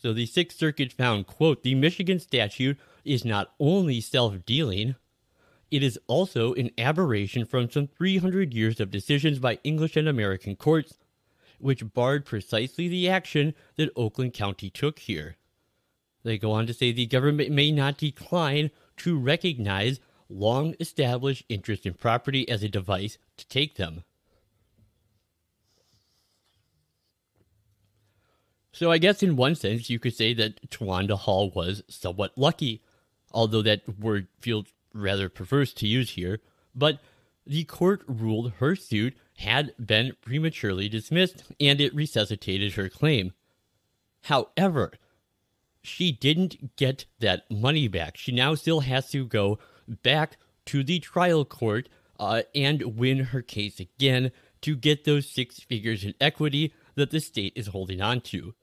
So 0.00 0.12
the 0.12 0.26
Sixth 0.26 0.58
Circuit 0.58 0.92
found, 0.92 1.26
quote, 1.26 1.62
the 1.62 1.74
Michigan 1.74 2.20
statute 2.20 2.78
is 3.04 3.24
not 3.24 3.52
only 3.58 4.00
self-dealing, 4.00 4.94
it 5.70 5.82
is 5.82 5.98
also 6.06 6.54
an 6.54 6.70
aberration 6.78 7.44
from 7.44 7.70
some 7.70 7.86
300 7.86 8.54
years 8.54 8.80
of 8.80 8.90
decisions 8.90 9.38
by 9.38 9.58
English 9.64 9.96
and 9.96 10.08
American 10.08 10.56
courts, 10.56 10.98
which 11.58 11.92
barred 11.92 12.24
precisely 12.24 12.88
the 12.88 13.08
action 13.08 13.54
that 13.76 13.90
Oakland 13.96 14.32
County 14.32 14.70
took 14.70 15.00
here. 15.00 15.36
They 16.22 16.38
go 16.38 16.52
on 16.52 16.66
to 16.66 16.74
say 16.74 16.92
the 16.92 17.06
government 17.06 17.50
may 17.50 17.70
not 17.70 17.98
decline 17.98 18.70
to 18.98 19.18
recognize 19.18 20.00
long 20.28 20.74
established 20.80 21.44
interest 21.48 21.86
in 21.86 21.94
property 21.94 22.48
as 22.48 22.62
a 22.62 22.68
device 22.68 23.18
to 23.36 23.46
take 23.48 23.76
them. 23.76 24.04
So 28.72 28.92
I 28.92 28.98
guess 28.98 29.22
in 29.22 29.36
one 29.36 29.54
sense 29.54 29.90
you 29.90 29.98
could 29.98 30.14
say 30.14 30.34
that 30.34 30.70
Tawanda 30.70 31.18
Hall 31.18 31.50
was 31.50 31.82
somewhat 31.88 32.36
lucky, 32.36 32.82
although 33.32 33.62
that 33.62 33.98
word 33.98 34.28
feels 34.40 34.66
rather 34.92 35.28
perverse 35.28 35.72
to 35.74 35.86
use 35.86 36.10
here. 36.10 36.40
But 36.74 37.00
the 37.46 37.64
court 37.64 38.02
ruled 38.06 38.52
her 38.58 38.76
suit 38.76 39.16
had 39.38 39.72
been 39.84 40.12
prematurely 40.20 40.88
dismissed 40.88 41.44
and 41.58 41.80
it 41.80 41.94
resuscitated 41.94 42.74
her 42.74 42.88
claim. 42.88 43.32
However, 44.24 44.92
she 45.82 46.12
didn't 46.12 46.76
get 46.76 47.06
that 47.20 47.50
money 47.50 47.88
back. 47.88 48.16
She 48.16 48.32
now 48.32 48.54
still 48.54 48.80
has 48.80 49.08
to 49.10 49.24
go 49.24 49.58
back 50.02 50.36
to 50.66 50.84
the 50.84 50.98
trial 50.98 51.44
court 51.44 51.88
uh, 52.20 52.42
and 52.54 52.96
win 52.98 53.18
her 53.18 53.42
case 53.42 53.80
again 53.80 54.32
to 54.60 54.76
get 54.76 55.04
those 55.04 55.28
six 55.28 55.60
figures 55.60 56.04
in 56.04 56.14
equity 56.20 56.74
that 56.96 57.10
the 57.10 57.20
state 57.20 57.52
is 57.56 57.68
holding 57.68 58.00
on 58.00 58.20
to. 58.20 58.54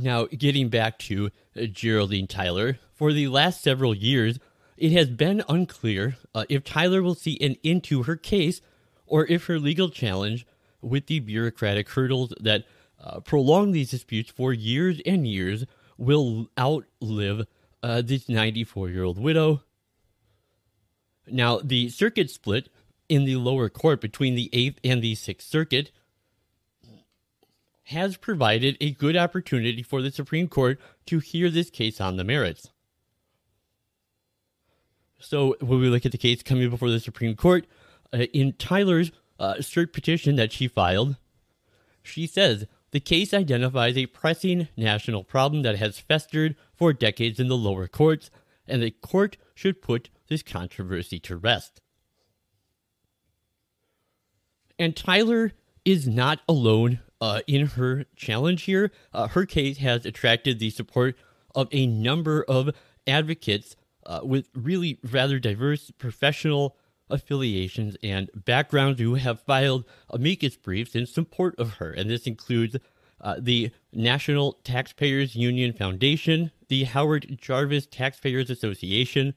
Now, 0.00 0.26
getting 0.26 0.68
back 0.68 0.96
to 1.00 1.32
uh, 1.56 1.62
Geraldine 1.64 2.28
Tyler, 2.28 2.78
for 2.94 3.12
the 3.12 3.26
last 3.26 3.60
several 3.60 3.96
years, 3.96 4.38
it 4.76 4.92
has 4.92 5.10
been 5.10 5.42
unclear 5.48 6.16
uh, 6.36 6.44
if 6.48 6.62
Tyler 6.62 7.02
will 7.02 7.16
see 7.16 7.36
an 7.40 7.56
end 7.64 7.82
to 7.84 8.04
her 8.04 8.14
case 8.14 8.60
or 9.06 9.26
if 9.26 9.46
her 9.46 9.58
legal 9.58 9.88
challenge 9.88 10.46
with 10.80 11.06
the 11.06 11.18
bureaucratic 11.18 11.88
hurdles 11.88 12.32
that 12.38 12.62
uh, 13.02 13.18
prolong 13.18 13.72
these 13.72 13.90
disputes 13.90 14.30
for 14.30 14.52
years 14.52 15.00
and 15.04 15.26
years 15.26 15.64
will 15.96 16.48
outlive 16.56 17.48
uh, 17.82 18.00
this 18.00 18.28
94 18.28 18.90
year 18.90 19.02
old 19.02 19.18
widow. 19.18 19.64
Now, 21.26 21.58
the 21.58 21.88
circuit 21.88 22.30
split 22.30 22.68
in 23.08 23.24
the 23.24 23.34
lower 23.34 23.68
court 23.68 24.00
between 24.00 24.36
the 24.36 24.48
8th 24.52 24.76
and 24.84 25.02
the 25.02 25.16
6th 25.16 25.42
Circuit 25.42 25.90
has 27.88 28.18
provided 28.18 28.76
a 28.80 28.90
good 28.90 29.16
opportunity 29.16 29.82
for 29.82 30.02
the 30.02 30.10
Supreme 30.10 30.46
Court 30.46 30.78
to 31.06 31.20
hear 31.20 31.48
this 31.48 31.70
case 31.70 32.02
on 32.02 32.16
the 32.16 32.24
merits. 32.24 32.68
So, 35.18 35.56
when 35.60 35.80
we 35.80 35.88
look 35.88 36.04
at 36.04 36.12
the 36.12 36.18
case 36.18 36.42
coming 36.42 36.68
before 36.68 36.90
the 36.90 37.00
Supreme 37.00 37.34
Court, 37.34 37.66
uh, 38.12 38.18
in 38.34 38.52
Tyler's 38.52 39.10
uh, 39.40 39.54
cert 39.60 39.94
petition 39.94 40.36
that 40.36 40.52
she 40.52 40.68
filed, 40.68 41.16
she 42.02 42.26
says 42.26 42.66
the 42.90 43.00
case 43.00 43.32
identifies 43.32 43.96
a 43.96 44.06
pressing 44.06 44.68
national 44.76 45.24
problem 45.24 45.62
that 45.62 45.78
has 45.78 45.98
festered 45.98 46.56
for 46.74 46.92
decades 46.92 47.40
in 47.40 47.48
the 47.48 47.56
lower 47.56 47.88
courts, 47.88 48.30
and 48.66 48.82
the 48.82 48.90
court 48.90 49.38
should 49.54 49.80
put 49.80 50.10
this 50.28 50.42
controversy 50.42 51.18
to 51.20 51.36
rest. 51.38 51.80
And 54.78 54.94
Tyler 54.94 55.52
is 55.86 56.06
not 56.06 56.40
alone 56.46 57.00
uh, 57.20 57.40
in 57.46 57.66
her 57.66 58.04
challenge 58.16 58.62
here. 58.62 58.90
Uh, 59.12 59.28
her 59.28 59.46
case 59.46 59.78
has 59.78 60.06
attracted 60.06 60.58
the 60.58 60.70
support 60.70 61.16
of 61.54 61.68
a 61.72 61.86
number 61.86 62.44
of 62.44 62.70
advocates 63.06 63.76
uh, 64.06 64.20
with 64.22 64.48
really 64.54 64.98
rather 65.02 65.38
diverse 65.38 65.90
professional 65.98 66.76
affiliations 67.10 67.96
and 68.02 68.30
backgrounds 68.34 69.00
who 69.00 69.14
have 69.14 69.40
filed 69.40 69.84
amicus 70.10 70.56
briefs 70.56 70.94
in 70.94 71.06
support 71.06 71.54
of 71.58 71.74
her. 71.74 71.90
And 71.90 72.08
this 72.08 72.26
includes 72.26 72.76
uh, 73.20 73.36
the 73.38 73.70
National 73.92 74.58
Taxpayers 74.64 75.34
Union 75.34 75.72
Foundation, 75.72 76.52
the 76.68 76.84
Howard 76.84 77.38
Jarvis 77.40 77.86
Taxpayers 77.86 78.50
Association, 78.50 79.34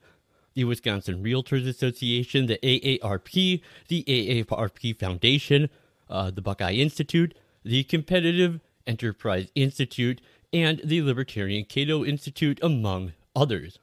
the 0.53 0.65
Wisconsin 0.65 1.23
Realtors 1.23 1.67
Association, 1.67 2.45
the 2.45 2.59
AARP, 2.61 3.61
the 3.87 4.03
AARP 4.03 4.99
Foundation, 4.99 5.69
uh, 6.09 6.29
the 6.29 6.41
Buckeye 6.41 6.73
Institute, 6.73 7.33
the 7.63 7.83
Competitive 7.83 8.59
Enterprise 8.87 9.49
Institute, 9.55 10.21
and 10.53 10.81
the 10.83 11.01
Libertarian 11.01 11.65
Cato 11.65 12.03
Institute, 12.03 12.59
among 12.61 13.13
others. 13.35 13.79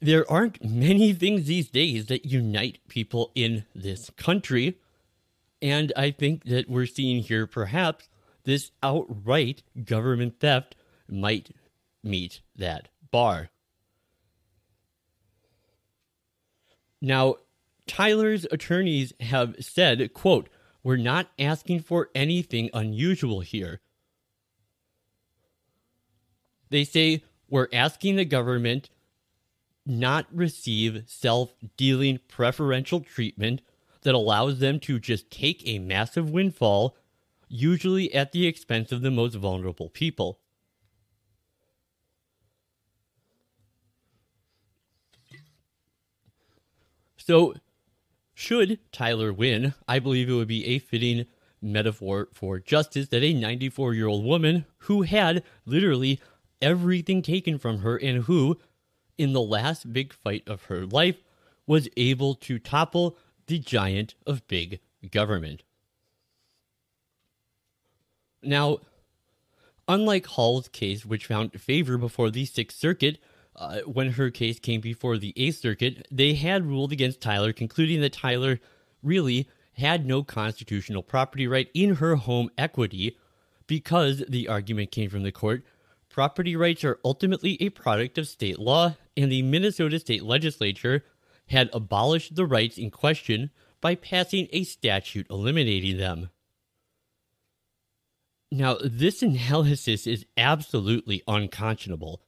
There 0.00 0.30
aren't 0.30 0.64
many 0.64 1.12
things 1.12 1.46
these 1.46 1.68
days 1.68 2.06
that 2.06 2.24
unite 2.24 2.78
people 2.88 3.30
in 3.34 3.66
this 3.74 4.10
country, 4.16 4.78
and 5.60 5.92
I 5.96 6.10
think 6.10 6.44
that 6.44 6.68
we're 6.68 6.86
seeing 6.86 7.22
here 7.22 7.46
perhaps 7.46 8.08
this 8.44 8.70
outright 8.82 9.62
government 9.84 10.40
theft 10.40 10.74
might 11.08 11.54
meet 12.02 12.40
that 12.56 12.88
bar. 13.10 13.50
Now, 17.02 17.36
Tyler's 17.86 18.46
attorneys 18.50 19.12
have 19.20 19.56
said, 19.60 20.12
quote, 20.14 20.48
we're 20.82 20.96
not 20.96 21.30
asking 21.38 21.80
for 21.80 22.10
anything 22.14 22.70
unusual 22.72 23.40
here. 23.40 23.80
They 26.70 26.84
say 26.84 27.24
we're 27.48 27.68
asking 27.72 28.16
the 28.16 28.24
government 28.24 28.90
not 29.84 30.26
receive 30.32 31.04
self 31.06 31.52
dealing 31.76 32.20
preferential 32.28 33.00
treatment 33.00 33.60
that 34.02 34.14
allows 34.14 34.60
them 34.60 34.80
to 34.80 34.98
just 34.98 35.30
take 35.30 35.62
a 35.66 35.78
massive 35.78 36.30
windfall, 36.30 36.96
usually 37.48 38.14
at 38.14 38.32
the 38.32 38.46
expense 38.46 38.92
of 38.92 39.02
the 39.02 39.10
most 39.10 39.34
vulnerable 39.34 39.88
people. 39.90 40.38
So, 47.18 47.54
should 48.40 48.78
Tyler 48.90 49.34
win, 49.34 49.74
I 49.86 49.98
believe 49.98 50.30
it 50.30 50.32
would 50.32 50.48
be 50.48 50.64
a 50.66 50.78
fitting 50.78 51.26
metaphor 51.60 52.28
for 52.32 52.58
justice 52.58 53.08
that 53.08 53.22
a 53.22 53.34
94 53.34 53.92
year 53.92 54.06
old 54.06 54.24
woman 54.24 54.64
who 54.78 55.02
had 55.02 55.42
literally 55.66 56.18
everything 56.62 57.20
taken 57.20 57.58
from 57.58 57.80
her 57.80 57.98
and 57.98 58.24
who, 58.24 58.58
in 59.18 59.34
the 59.34 59.42
last 59.42 59.92
big 59.92 60.14
fight 60.14 60.42
of 60.46 60.64
her 60.64 60.86
life, 60.86 61.22
was 61.66 61.86
able 61.98 62.34
to 62.34 62.58
topple 62.58 63.18
the 63.46 63.58
giant 63.58 64.14
of 64.26 64.48
big 64.48 64.80
government. 65.10 65.62
Now, 68.42 68.78
unlike 69.86 70.26
Hall's 70.26 70.68
case, 70.68 71.04
which 71.04 71.26
found 71.26 71.60
favor 71.60 71.98
before 71.98 72.30
the 72.30 72.46
Sixth 72.46 72.78
Circuit, 72.78 73.18
uh, 73.60 73.80
when 73.80 74.12
her 74.12 74.30
case 74.30 74.58
came 74.58 74.80
before 74.80 75.18
the 75.18 75.34
Eighth 75.36 75.58
Circuit, 75.58 76.08
they 76.10 76.34
had 76.34 76.66
ruled 76.66 76.92
against 76.92 77.20
Tyler, 77.20 77.52
concluding 77.52 78.00
that 78.00 78.14
Tyler 78.14 78.58
really 79.02 79.46
had 79.74 80.06
no 80.06 80.22
constitutional 80.24 81.02
property 81.02 81.46
right 81.46 81.68
in 81.74 81.96
her 81.96 82.16
home 82.16 82.50
equity 82.56 83.16
because 83.66 84.24
the 84.28 84.48
argument 84.48 84.90
came 84.90 85.10
from 85.10 85.22
the 85.22 85.30
court. 85.30 85.62
Property 86.08 86.56
rights 86.56 86.82
are 86.84 86.98
ultimately 87.04 87.56
a 87.60 87.68
product 87.68 88.18
of 88.18 88.26
state 88.26 88.58
law, 88.58 88.96
and 89.16 89.30
the 89.30 89.42
Minnesota 89.42 90.00
state 90.00 90.24
legislature 90.24 91.04
had 91.48 91.68
abolished 91.72 92.36
the 92.36 92.46
rights 92.46 92.78
in 92.78 92.90
question 92.90 93.50
by 93.80 93.94
passing 93.94 94.48
a 94.52 94.64
statute 94.64 95.26
eliminating 95.30 95.98
them. 95.98 96.30
Now, 98.50 98.78
this 98.82 99.22
analysis 99.22 100.06
is 100.06 100.26
absolutely 100.36 101.22
unconscionable 101.28 102.22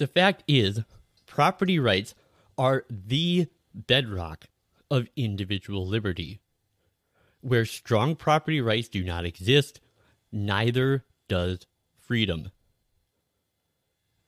The 0.00 0.06
fact 0.06 0.44
is, 0.48 0.80
property 1.26 1.78
rights 1.78 2.14
are 2.56 2.86
the 2.88 3.48
bedrock 3.74 4.46
of 4.90 5.08
individual 5.14 5.86
liberty. 5.86 6.40
Where 7.42 7.66
strong 7.66 8.16
property 8.16 8.62
rights 8.62 8.88
do 8.88 9.04
not 9.04 9.26
exist, 9.26 9.78
neither 10.32 11.04
does 11.28 11.66
freedom. 11.98 12.50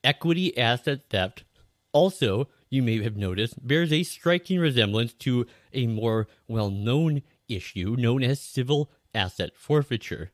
Equity 0.04 0.58
asset 0.58 1.08
theft 1.08 1.44
also, 1.92 2.50
you 2.68 2.82
may 2.82 3.02
have 3.02 3.16
noticed, 3.16 3.66
bears 3.66 3.94
a 3.94 4.02
striking 4.02 4.60
resemblance 4.60 5.14
to 5.14 5.46
a 5.72 5.86
more 5.86 6.28
well 6.46 6.68
known 6.68 7.22
issue 7.48 7.96
known 7.98 8.22
as 8.22 8.42
civil 8.42 8.90
asset 9.14 9.56
forfeiture. 9.56 10.32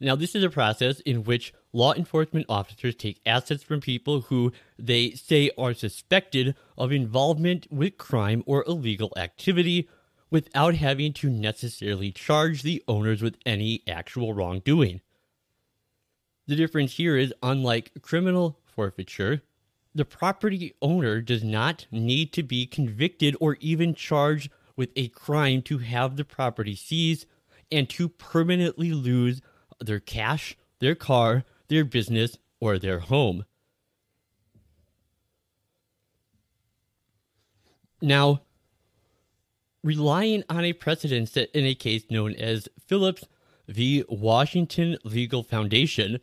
Now, 0.00 0.16
this 0.16 0.34
is 0.34 0.42
a 0.42 0.50
process 0.50 0.98
in 1.00 1.22
which 1.22 1.52
law 1.72 1.94
enforcement 1.94 2.46
officers 2.48 2.94
take 2.94 3.20
assets 3.24 3.62
from 3.62 3.80
people 3.80 4.22
who 4.22 4.52
they 4.78 5.10
say 5.12 5.50
are 5.56 5.74
suspected 5.74 6.54
of 6.76 6.92
involvement 6.92 7.66
with 7.70 7.98
crime 7.98 8.42
or 8.46 8.64
illegal 8.66 9.12
activity 9.16 9.88
without 10.30 10.74
having 10.74 11.12
to 11.12 11.28
necessarily 11.28 12.10
charge 12.10 12.62
the 12.62 12.82
owners 12.86 13.22
with 13.22 13.36
any 13.44 13.82
actual 13.88 14.32
wrongdoing. 14.32 15.00
The 16.46 16.56
difference 16.56 16.94
here 16.94 17.16
is 17.16 17.34
unlike 17.42 17.92
criminal 18.02 18.58
forfeiture, 18.64 19.42
the 19.94 20.04
property 20.04 20.74
owner 20.80 21.20
does 21.20 21.42
not 21.42 21.86
need 21.90 22.32
to 22.32 22.42
be 22.42 22.66
convicted 22.66 23.36
or 23.40 23.56
even 23.60 23.94
charged 23.94 24.50
with 24.76 24.90
a 24.94 25.08
crime 25.08 25.62
to 25.62 25.78
have 25.78 26.16
the 26.16 26.24
property 26.24 26.76
seized 26.76 27.26
and 27.72 27.88
to 27.90 28.08
permanently 28.08 28.92
lose 28.92 29.40
their 29.80 30.00
cash, 30.00 30.56
their 30.78 30.94
car, 30.94 31.44
their 31.70 31.84
business, 31.84 32.36
or 32.60 32.78
their 32.78 32.98
home. 32.98 33.46
Now, 38.02 38.42
relying 39.82 40.44
on 40.48 40.64
a 40.64 40.72
precedent 40.72 41.28
set 41.28 41.48
in 41.54 41.64
a 41.64 41.74
case 41.74 42.04
known 42.10 42.34
as 42.34 42.68
Phillips 42.86 43.24
v. 43.68 44.04
Washington 44.08 44.98
Legal 45.04 45.42
Foundation, 45.42 46.18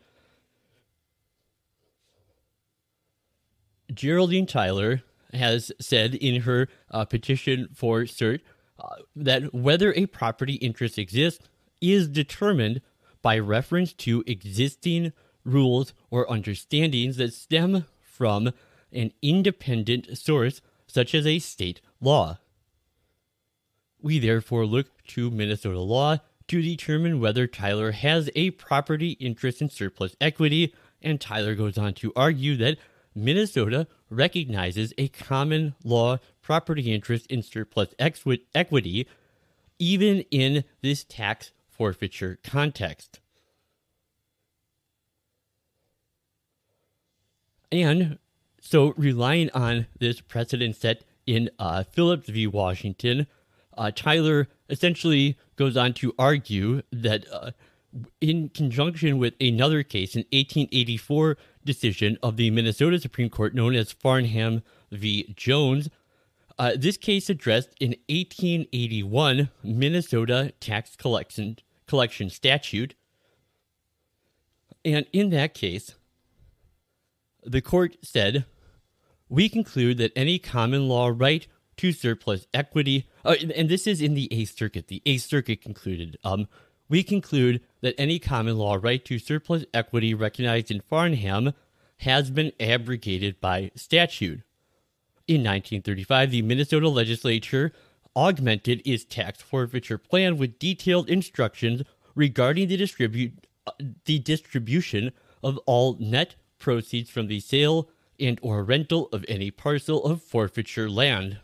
Geraldine 3.93 4.45
Tyler 4.45 5.01
has 5.33 5.71
said 5.79 6.13
in 6.15 6.41
her 6.41 6.67
uh, 6.91 7.05
petition 7.05 7.69
for 7.73 8.01
cert 8.01 8.41
uh, 8.79 8.95
that 9.15 9.53
whether 9.53 9.93
a 9.93 10.05
property 10.07 10.55
interest 10.55 10.97
exists 10.97 11.47
is 11.79 12.07
determined 12.07 12.81
by 13.21 13.39
reference 13.39 13.93
to 13.93 14.23
existing 14.27 15.13
rules 15.47 15.93
or 16.11 16.29
understandings 16.31 17.17
that 17.17 17.33
stem 17.33 17.85
from 18.01 18.51
an 18.91 19.11
independent 19.21 20.17
source, 20.17 20.61
such 20.87 21.15
as 21.15 21.25
a 21.25 21.39
state 21.39 21.81
law. 21.99 22.37
We 24.01 24.19
therefore 24.19 24.65
look 24.65 24.87
to 25.07 25.31
Minnesota 25.31 25.79
law 25.79 26.17
to 26.47 26.61
determine 26.61 27.19
whether 27.19 27.47
Tyler 27.47 27.91
has 27.91 28.29
a 28.35 28.51
property 28.51 29.11
interest 29.11 29.61
in 29.61 29.69
surplus 29.69 30.15
equity, 30.21 30.73
and 31.01 31.19
Tyler 31.19 31.55
goes 31.55 31.77
on 31.77 31.93
to 31.95 32.13
argue 32.15 32.55
that 32.57 32.77
Minnesota 33.13 33.87
recognizes 34.09 34.93
a 34.97 35.07
common 35.09 35.75
law 35.83 36.17
property 36.41 36.93
interest 36.93 37.25
in 37.27 37.41
surplus 37.41 37.89
equity, 37.99 39.07
even 39.79 40.19
in 40.31 40.63
this 40.81 41.03
tax 41.03 41.51
forfeiture 41.67 42.39
context. 42.43 43.19
And 47.71 48.17
so, 48.61 48.93
relying 48.97 49.49
on 49.53 49.87
this 49.99 50.21
precedent 50.21 50.75
set 50.75 51.03
in 51.25 51.49
uh, 51.59 51.83
Phillips 51.83 52.29
v. 52.29 52.47
Washington, 52.47 53.27
uh, 53.77 53.91
Tyler 53.93 54.47
essentially 54.69 55.37
goes 55.55 55.77
on 55.77 55.93
to 55.93 56.13
argue 56.17 56.81
that 56.91 57.25
uh, 57.31 57.51
in 58.21 58.49
conjunction 58.49 59.17
with 59.17 59.33
another 59.39 59.83
case, 59.83 60.15
an 60.15 60.25
1884 60.31 61.37
decision 61.63 62.17
of 62.23 62.37
the 62.37 62.49
Minnesota 62.51 62.99
Supreme 62.99 63.29
Court 63.29 63.53
known 63.53 63.75
as 63.75 63.91
Farnham 63.91 64.63
v. 64.91 65.33
Jones, 65.35 65.89
uh, 66.59 66.73
this 66.75 66.97
case 66.97 67.29
addressed 67.29 67.69
an 67.81 67.95
1881 68.09 69.49
Minnesota 69.63 70.53
tax 70.59 70.95
collection 70.95 71.57
collection 71.85 72.29
statute. 72.29 72.95
And 74.83 75.05
in 75.13 75.29
that 75.29 75.53
case, 75.53 75.95
the 77.47 77.61
court 77.61 77.97
said, 78.01 78.45
We 79.29 79.49
conclude 79.49 79.97
that 79.97 80.11
any 80.15 80.39
common 80.39 80.87
law 80.87 81.11
right 81.13 81.47
to 81.77 81.91
surplus 81.91 82.47
equity, 82.53 83.07
uh, 83.23 83.35
and 83.55 83.69
this 83.69 83.87
is 83.87 84.01
in 84.01 84.13
the 84.13 84.31
Eighth 84.33 84.57
Circuit. 84.57 84.87
The 84.87 85.01
Eighth 85.05 85.23
Circuit 85.23 85.61
concluded, 85.61 86.17
um, 86.23 86.47
we 86.89 87.03
conclude 87.03 87.61
that 87.81 87.95
any 87.97 88.17
common 88.19 88.57
law 88.57 88.77
right 88.81 89.03
to 89.05 89.19
surplus 89.19 89.65
equity 89.73 90.13
recognized 90.13 90.71
in 90.71 90.81
Farnham 90.81 91.53
has 91.97 92.31
been 92.31 92.51
abrogated 92.59 93.39
by 93.41 93.71
statute. 93.75 94.41
In 95.27 95.41
1935, 95.41 96.31
the 96.31 96.41
Minnesota 96.41 96.87
legislature 96.87 97.73
augmented 98.15 98.81
its 98.85 99.03
tax 99.03 99.41
forfeiture 99.41 99.97
plan 99.97 100.37
with 100.37 100.57
detailed 100.59 101.09
instructions 101.09 101.83
regarding 102.15 102.67
the, 102.67 102.77
distribute, 102.77 103.33
uh, 103.67 103.71
the 104.05 104.19
distribution 104.19 105.11
of 105.43 105.57
all 105.65 105.97
net 105.99 106.35
proceeds 106.59 107.09
from 107.09 107.27
the 107.27 107.39
sale 107.39 107.89
and 108.19 108.39
or 108.41 108.63
rental 108.63 109.09
of 109.11 109.25
any 109.27 109.51
parcel 109.51 110.03
of 110.03 110.23
forfeiture 110.23 110.89
land. 110.89 111.39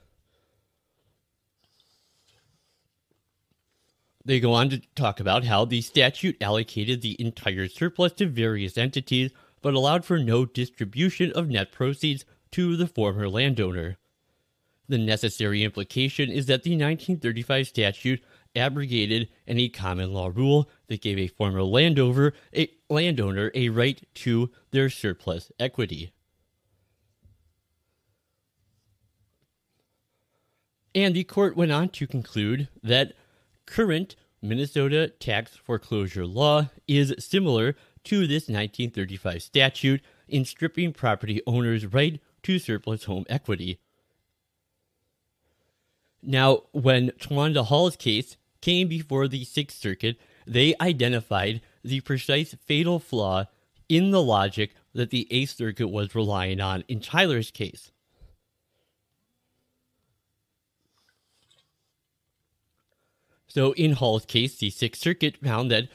They 4.26 4.40
go 4.40 4.54
on 4.54 4.70
to 4.70 4.82
talk 4.96 5.20
about 5.20 5.44
how 5.44 5.66
the 5.66 5.82
statute 5.82 6.42
allocated 6.42 7.02
the 7.02 7.20
entire 7.20 7.68
surplus 7.68 8.14
to 8.14 8.26
various 8.26 8.78
entities, 8.78 9.32
but 9.62 9.74
allowed 9.74 10.06
for 10.06 10.18
no 10.18 10.46
distribution 10.46 11.32
of 11.34 11.50
net 11.50 11.72
proceeds 11.72 12.24
to 12.52 12.78
the 12.78 12.88
former 12.88 13.28
landowner. 13.28 13.98
The 14.88 14.98
necessary 14.98 15.64
implication 15.64 16.30
is 16.30 16.46
that 16.46 16.64
the 16.64 16.72
1935 16.72 17.68
statute 17.68 18.24
abrogated 18.56 19.30
any 19.48 19.70
common 19.70 20.14
law 20.14 20.32
rule 20.34 20.70
that 20.88 21.02
gave 21.02 21.18
a 21.18 21.28
former 21.28 21.64
landowner 21.64 22.34
a, 22.56 22.70
landowner 22.90 23.52
a 23.54 23.70
right 23.70 24.08
to 24.14 24.50
their 24.72 24.90
surplus 24.90 25.52
equity. 25.60 26.12
And 30.96 31.16
the 31.16 31.24
court 31.24 31.58
went 31.58 31.72
on 31.72 31.90
to 31.90 32.06
conclude 32.06 32.68
that 32.84 33.14
current 33.66 34.16
Minnesota 34.42 35.08
tax 35.08 35.56
foreclosure 35.56 36.26
law 36.26 36.70
is 36.88 37.16
similar 37.18 37.76
to 38.04 38.28
this 38.28 38.44
1935 38.44 39.42
statute 39.42 40.02
in 40.28 40.46
stripping 40.46 40.94
property 40.94 41.42
owners' 41.48 41.86
right 41.86 42.20
to 42.44 42.60
surplus 42.60 43.06
home 43.06 43.26
equity. 43.30 43.80
Now, 46.22 46.64
when 46.72 47.12
Tawanda 47.12 47.66
Hall's 47.66 47.96
case 47.96 48.38
came 48.64 48.88
before 48.88 49.28
the 49.28 49.44
Sixth 49.44 49.78
Circuit, 49.78 50.18
they 50.48 50.74
identified 50.80 51.60
the 51.84 52.00
precise 52.00 52.56
fatal 52.66 52.98
flaw 52.98 53.44
in 53.90 54.12
the 54.12 54.24
logic 54.24 54.74
that 54.94 55.10
the 55.10 55.28
Eighth 55.30 55.58
Circuit 55.58 55.90
was 55.90 56.16
relying 56.16 56.62
on 56.62 56.86
in 56.88 57.02
Tyler's 57.02 57.52
case. 57.52 57.92
So, 63.48 63.74
in 63.74 63.92
Hall's 63.92 64.26
case, 64.26 64.56
the 64.58 64.70
Sixth 64.70 65.02
Circuit 65.02 65.36
found 65.44 65.70
that, 65.70 65.90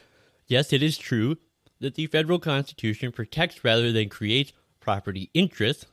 yes, 0.47 0.71
it 0.71 0.83
is 0.83 0.99
true 0.99 1.39
that 1.81 1.95
the 1.95 2.07
federal 2.07 2.39
Constitution 2.39 3.13
protects 3.13 3.65
rather 3.65 3.93
than 3.93 4.11
creates 4.11 4.53
property 4.79 5.31
interests, 5.33 5.87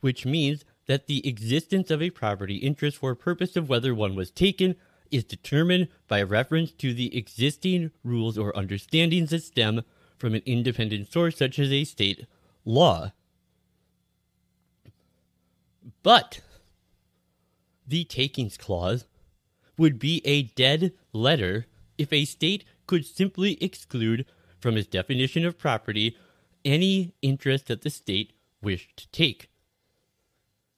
which 0.00 0.24
means 0.24 0.64
that 0.86 1.06
the 1.06 1.28
existence 1.28 1.90
of 1.90 2.00
a 2.00 2.08
property 2.08 2.56
interest 2.56 2.96
for 2.96 3.14
purpose 3.14 3.56
of 3.56 3.68
whether 3.68 3.94
one 3.94 4.14
was 4.14 4.30
taken 4.30 4.74
is 5.10 5.24
determined 5.24 5.88
by 6.06 6.22
reference 6.22 6.72
to 6.72 6.94
the 6.94 7.16
existing 7.16 7.90
rules 8.04 8.38
or 8.38 8.56
understandings 8.56 9.30
that 9.30 9.42
stem 9.42 9.82
from 10.16 10.34
an 10.34 10.42
independent 10.44 11.12
source 11.12 11.36
such 11.36 11.58
as 11.58 11.72
a 11.72 11.84
state 11.84 12.26
law. 12.64 13.12
But 16.02 16.40
the 17.86 18.04
takings 18.04 18.56
clause 18.56 19.06
would 19.76 19.98
be 19.98 20.20
a 20.24 20.42
dead 20.42 20.92
letter 21.12 21.66
if 21.96 22.12
a 22.12 22.24
state 22.24 22.64
could 22.86 23.06
simply 23.06 23.62
exclude 23.62 24.26
from 24.60 24.76
its 24.76 24.88
definition 24.88 25.44
of 25.44 25.58
property 25.58 26.16
any 26.64 27.14
interest 27.22 27.66
that 27.66 27.82
the 27.82 27.90
state 27.90 28.32
wished 28.60 28.96
to 28.96 29.08
take. 29.08 29.48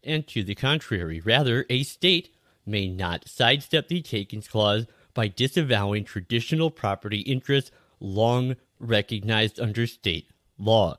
And 0.04 0.26
to 0.28 0.42
the 0.42 0.54
contrary, 0.54 1.20
rather, 1.20 1.66
a 1.68 1.82
state 1.82 2.30
may 2.66 2.88
not 2.88 3.28
sidestep 3.28 3.88
the 3.88 4.00
takings 4.00 4.48
clause 4.48 4.86
by 5.14 5.28
disavowing 5.28 6.04
traditional 6.04 6.70
property 6.70 7.20
interests 7.20 7.70
long 8.00 8.56
recognized 8.78 9.60
under 9.60 9.86
state 9.86 10.30
law. 10.58 10.96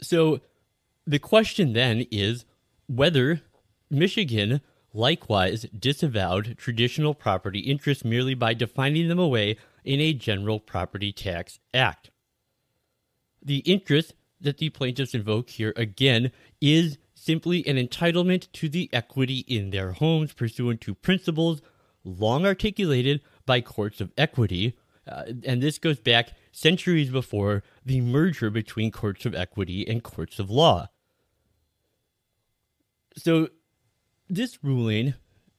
So 0.00 0.40
the 1.06 1.18
question 1.18 1.72
then 1.72 2.06
is 2.10 2.44
whether 2.86 3.42
Michigan 3.90 4.60
likewise 4.92 5.66
disavowed 5.78 6.56
traditional 6.58 7.14
property 7.14 7.60
interests 7.60 8.04
merely 8.04 8.34
by 8.34 8.54
defining 8.54 9.08
them 9.08 9.18
away 9.18 9.56
in 9.84 10.00
a 10.00 10.12
general 10.12 10.60
property 10.60 11.12
tax 11.12 11.58
act. 11.72 12.10
The 13.42 13.58
interest 13.58 14.14
that 14.42 14.58
the 14.58 14.70
plaintiffs 14.70 15.14
invoke 15.14 15.50
here 15.50 15.72
again 15.76 16.30
is 16.60 16.98
simply 17.14 17.66
an 17.66 17.76
entitlement 17.76 18.50
to 18.52 18.68
the 18.68 18.90
equity 18.92 19.44
in 19.46 19.70
their 19.70 19.92
homes 19.92 20.32
pursuant 20.32 20.80
to 20.80 20.94
principles 20.94 21.62
long 22.04 22.44
articulated 22.44 23.20
by 23.46 23.60
courts 23.60 24.00
of 24.00 24.12
equity. 24.18 24.76
Uh, 25.06 25.24
and 25.44 25.62
this 25.62 25.78
goes 25.78 25.98
back 25.98 26.32
centuries 26.52 27.10
before 27.10 27.62
the 27.84 28.00
merger 28.00 28.50
between 28.50 28.90
courts 28.90 29.24
of 29.24 29.34
equity 29.34 29.86
and 29.86 30.02
courts 30.02 30.38
of 30.38 30.50
law. 30.50 30.88
So, 33.16 33.48
this 34.28 34.58
ruling 34.62 35.14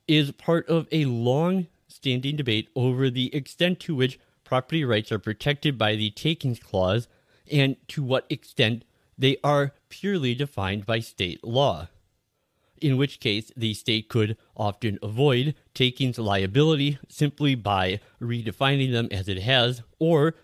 is 0.07 0.31
part 0.31 0.67
of 0.67 0.87
a 0.91 1.05
long 1.05 1.67
standing 1.87 2.35
debate 2.35 2.69
over 2.75 3.09
the 3.09 3.33
extent 3.35 3.79
to 3.81 3.95
which 3.95 4.19
property 4.43 4.83
rights 4.83 5.11
are 5.11 5.19
protected 5.19 5.77
by 5.77 5.95
the 5.95 6.09
Takings 6.11 6.59
Clause 6.59 7.07
and 7.51 7.75
to 7.89 8.03
what 8.03 8.25
extent 8.29 8.83
they 9.17 9.37
are 9.43 9.73
purely 9.89 10.33
defined 10.35 10.85
by 10.85 10.99
state 10.99 11.43
law. 11.43 11.87
In 12.81 12.97
which 12.97 13.19
case, 13.19 13.51
the 13.55 13.73
state 13.73 14.09
could 14.09 14.35
often 14.57 14.99
avoid 15.01 15.55
takings 15.73 16.17
liability 16.17 16.97
simply 17.07 17.55
by 17.55 17.99
redefining 18.21 18.91
them 18.91 19.07
as 19.11 19.29
it 19.29 19.39
has, 19.39 19.83
or 19.99 20.35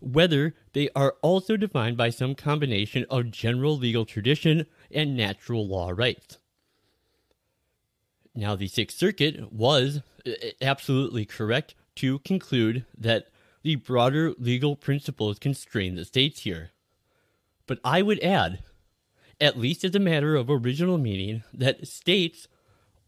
whether 0.00 0.54
they 0.72 0.88
are 0.96 1.14
also 1.22 1.56
defined 1.56 1.96
by 1.96 2.10
some 2.10 2.34
combination 2.34 3.06
of 3.08 3.30
general 3.30 3.78
legal 3.78 4.04
tradition 4.04 4.66
and 4.90 5.16
natural 5.16 5.66
law 5.66 5.90
rights. 5.90 6.38
Now, 8.34 8.56
the 8.56 8.66
Sixth 8.66 8.98
Circuit 8.98 9.52
was 9.52 10.00
uh, 10.26 10.30
absolutely 10.60 11.24
correct 11.26 11.74
to 11.96 12.18
conclude 12.20 12.84
that 12.96 13.28
the 13.62 13.76
broader 13.76 14.32
legal 14.38 14.76
principles 14.76 15.38
constrain 15.38 15.94
the 15.94 16.04
states 16.04 16.40
here. 16.40 16.70
But 17.66 17.78
I 17.84 18.02
would 18.02 18.20
add, 18.20 18.62
at 19.40 19.58
least 19.58 19.84
as 19.84 19.94
a 19.94 20.00
matter 20.00 20.34
of 20.36 20.50
original 20.50 20.98
meaning, 20.98 21.42
that 21.54 21.86
states 21.86 22.48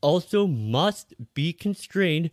also 0.00 0.46
must 0.46 1.14
be 1.34 1.52
constrained 1.52 2.30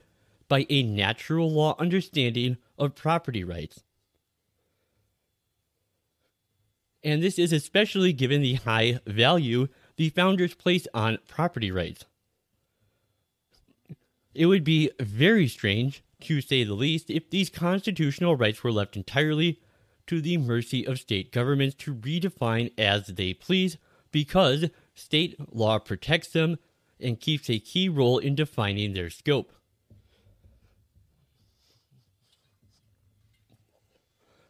by 0.47 0.65
a 0.69 0.83
natural 0.83 1.51
law 1.51 1.75
understanding 1.79 2.57
of 2.77 2.95
property 2.95 3.43
rights. 3.43 3.83
And 7.03 7.23
this 7.23 7.39
is 7.39 7.51
especially 7.51 8.13
given 8.13 8.41
the 8.41 8.55
high 8.55 8.99
value 9.07 9.67
the 9.95 10.09
founders 10.09 10.53
placed 10.53 10.87
on 10.93 11.17
property 11.27 11.71
rights. 11.71 12.05
It 14.35 14.45
would 14.45 14.63
be 14.63 14.91
very 14.99 15.47
strange, 15.47 16.03
to 16.21 16.41
say 16.41 16.63
the 16.63 16.73
least, 16.73 17.09
if 17.09 17.29
these 17.29 17.49
constitutional 17.49 18.35
rights 18.35 18.63
were 18.63 18.71
left 18.71 18.95
entirely 18.95 19.59
to 20.07 20.21
the 20.21 20.37
mercy 20.37 20.85
of 20.85 20.99
state 20.99 21.31
governments 21.31 21.75
to 21.75 21.93
redefine 21.93 22.71
as 22.77 23.07
they 23.07 23.33
please, 23.33 23.77
because 24.11 24.65
state 24.93 25.35
law 25.53 25.79
protects 25.79 26.29
them 26.29 26.57
and 26.99 27.19
keeps 27.19 27.49
a 27.49 27.59
key 27.59 27.89
role 27.89 28.17
in 28.17 28.35
defining 28.35 28.93
their 28.93 29.09
scope. 29.09 29.51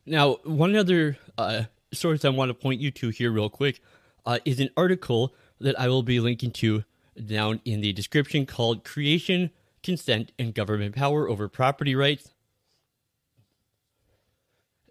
Now, 0.05 0.37
one 0.43 0.75
other 0.75 1.17
uh, 1.37 1.63
source 1.93 2.25
I 2.25 2.29
want 2.29 2.49
to 2.49 2.53
point 2.53 2.81
you 2.81 2.91
to 2.91 3.09
here, 3.09 3.31
real 3.31 3.49
quick, 3.49 3.81
uh, 4.25 4.39
is 4.45 4.59
an 4.59 4.69
article 4.75 5.33
that 5.59 5.79
I 5.79 5.87
will 5.87 6.03
be 6.03 6.19
linking 6.19 6.51
to 6.51 6.83
down 7.23 7.61
in 7.65 7.81
the 7.81 7.93
description 7.93 8.45
called 8.45 8.83
Creation 8.83 9.51
consent, 9.83 10.31
and 10.37 10.53
government 10.53 10.95
power 10.95 11.29
over 11.29 11.47
property 11.47 11.95
rights. 11.95 12.33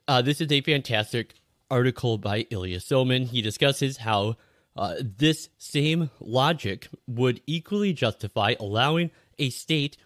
Uh, 0.09 0.23
this 0.23 0.41
is 0.41 0.51
a 0.51 0.61
fantastic 0.61 1.35
article 1.71 2.19
by 2.19 2.47
Ilya 2.51 2.79
Somin. 2.79 3.27
He 3.27 3.43
discusses 3.43 3.99
how 3.99 4.37
uh, 4.77 4.97
this 4.99 5.49
same 5.59 6.11
logic 6.21 6.89
would 7.07 7.41
equally 7.47 7.93
justify 7.93 8.55
allowing 8.59 9.11
a 9.39 9.51
state 9.51 9.97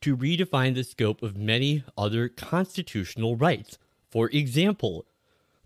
to 0.00 0.16
redefine 0.16 0.74
the 0.74 0.84
scope 0.84 1.22
of 1.22 1.36
many 1.36 1.82
other 1.96 2.28
constitutional 2.28 3.36
rights. 3.36 3.78
For 4.10 4.28
example, 4.30 5.06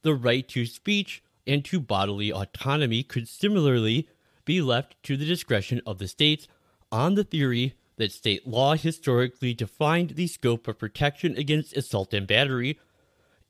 the 0.03 0.15
right 0.15 0.49
to 0.49 0.67
speech 0.67 1.23
and 1.47 1.65
to 1.67 1.81
bodily 1.81 2.33
autonomy 2.33 3.03
could 3.03 3.29
similarly 3.29 4.09
be 4.45 4.61
left 4.61 4.97
to 5.05 5.17
the 5.17 5.27
discretion 5.27 5.81
of 5.87 5.99
the 5.99 6.09
states 6.09 6.49
on 6.91 7.15
the 7.15 7.25
theory 7.25 7.75
that 8.03 8.11
state 8.11 8.45
law 8.49 8.75
historically 8.75 9.55
defined 9.55 10.11
the 10.11 10.27
scope 10.27 10.67
of 10.67 10.77
protection 10.77 11.37
against 11.37 11.77
assault 11.77 12.13
and 12.13 12.27
battery, 12.27 12.77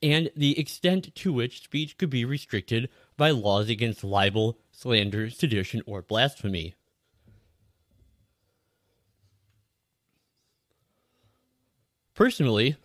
and 0.02 0.30
the 0.36 0.58
extent 0.60 1.14
to 1.14 1.32
which 1.32 1.62
speech 1.62 1.96
could 1.96 2.10
be 2.10 2.22
restricted 2.22 2.90
by 3.16 3.30
laws 3.30 3.70
against 3.70 4.04
libel, 4.04 4.58
slander, 4.70 5.30
sedition, 5.30 5.80
or 5.86 6.02
blasphemy. 6.02 6.74
Personally, 12.14 12.76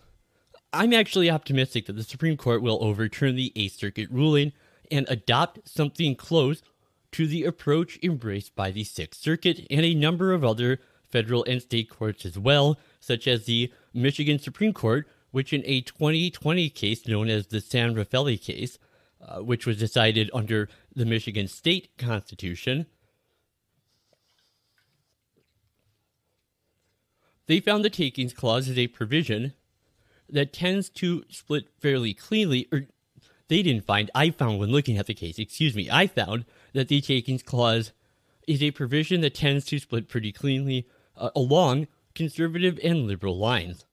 I'm 0.71 0.93
actually 0.93 1.29
optimistic 1.29 1.85
that 1.87 1.97
the 1.97 2.03
Supreme 2.03 2.37
Court 2.37 2.61
will 2.61 2.81
overturn 2.81 3.35
the 3.35 3.51
Eighth 3.57 3.77
Circuit 3.77 4.09
ruling 4.09 4.53
and 4.89 5.05
adopt 5.09 5.67
something 5.67 6.15
close 6.15 6.61
to 7.11 7.27
the 7.27 7.43
approach 7.43 7.99
embraced 8.01 8.55
by 8.55 8.71
the 8.71 8.85
Sixth 8.85 9.19
Circuit 9.19 9.67
and 9.69 9.85
a 9.85 9.93
number 9.93 10.31
of 10.31 10.45
other 10.45 10.79
federal 11.09 11.43
and 11.45 11.61
state 11.61 11.89
courts 11.89 12.25
as 12.25 12.37
well, 12.37 12.77
such 12.99 13.27
as 13.27 13.45
the 13.45 13.71
Michigan 13.93 14.39
Supreme 14.39 14.73
Court, 14.73 15.07
which 15.31 15.53
in 15.53 15.63
a 15.65 15.81
2020 15.81 16.69
case 16.69 17.07
known 17.07 17.29
as 17.29 17.47
the 17.47 17.61
San 17.61 17.95
Rafaeli 17.95 18.41
case, 18.41 18.77
uh, 19.21 19.39
which 19.39 19.65
was 19.65 19.77
decided 19.77 20.29
under 20.33 20.69
the 20.95 21.05
Michigan 21.05 21.47
State 21.47 21.89
Constitution, 21.97 22.85
they 27.47 27.59
found 27.59 27.83
the 27.83 27.89
Takings 27.89 28.33
Clause 28.33 28.67
is 28.67 28.77
a 28.77 28.87
provision 28.87 29.53
that 30.29 30.53
tends 30.53 30.89
to 30.89 31.23
split 31.29 31.69
fairly 31.79 32.13
cleanly, 32.13 32.67
or 32.71 32.87
they 33.47 33.63
didn't 33.63 33.85
find, 33.85 34.11
I 34.13 34.29
found 34.29 34.59
when 34.59 34.71
looking 34.71 34.97
at 34.97 35.07
the 35.07 35.13
case, 35.13 35.39
excuse 35.39 35.75
me, 35.75 35.89
I 35.89 36.07
found 36.07 36.45
that 36.73 36.89
the 36.89 37.01
Takings 37.01 37.43
Clause 37.43 37.93
is 38.47 38.61
a 38.61 38.71
provision 38.71 39.21
that 39.21 39.35
tends 39.35 39.65
to 39.65 39.79
split 39.79 40.09
pretty 40.09 40.31
cleanly 40.31 40.87
uh, 41.17 41.29
along 41.35 41.87
conservative 42.15 42.79
and 42.83 43.07
liberal 43.07 43.37
lines. 43.37 43.85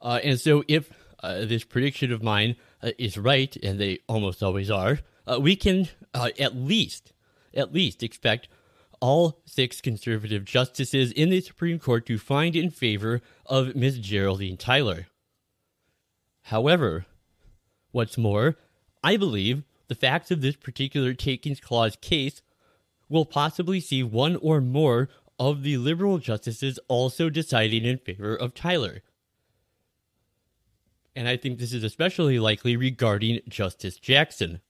Uh, 0.00 0.20
and 0.22 0.38
so, 0.38 0.62
if 0.68 0.90
uh, 1.22 1.44
this 1.44 1.64
prediction 1.64 2.12
of 2.12 2.22
mine 2.22 2.56
uh, 2.82 2.90
is 2.98 3.16
right, 3.16 3.56
and 3.56 3.80
they 3.80 3.98
almost 4.08 4.42
always 4.42 4.70
are, 4.70 5.00
uh, 5.26 5.38
we 5.40 5.56
can 5.56 5.88
uh, 6.14 6.30
at 6.38 6.54
least, 6.54 7.12
at 7.54 7.72
least 7.72 8.02
expect 8.02 8.48
all 9.00 9.42
six 9.44 9.80
conservative 9.80 10.44
justices 10.44 11.12
in 11.12 11.30
the 11.30 11.40
Supreme 11.40 11.78
Court 11.78 12.06
to 12.06 12.18
find 12.18 12.54
in 12.54 12.70
favor 12.70 13.20
of 13.44 13.74
Ms. 13.74 13.98
Geraldine 13.98 14.56
Tyler. 14.56 15.06
However, 16.42 17.06
what's 17.90 18.16
more, 18.16 18.56
I 19.02 19.16
believe 19.16 19.64
the 19.88 19.94
facts 19.94 20.30
of 20.30 20.40
this 20.40 20.56
particular 20.56 21.14
Takings 21.14 21.60
Clause 21.60 21.96
case 22.00 22.42
will 23.08 23.24
possibly 23.24 23.80
see 23.80 24.02
one 24.02 24.36
or 24.36 24.60
more 24.60 25.08
of 25.38 25.62
the 25.62 25.76
liberal 25.76 26.18
justices 26.18 26.78
also 26.88 27.28
deciding 27.28 27.84
in 27.84 27.98
favor 27.98 28.34
of 28.34 28.54
Tyler. 28.54 29.02
And 31.14 31.28
I 31.28 31.36
think 31.36 31.58
this 31.58 31.72
is 31.72 31.84
especially 31.84 32.38
likely 32.38 32.76
regarding 32.76 33.40
Justice 33.48 33.96
Jackson. 33.98 34.60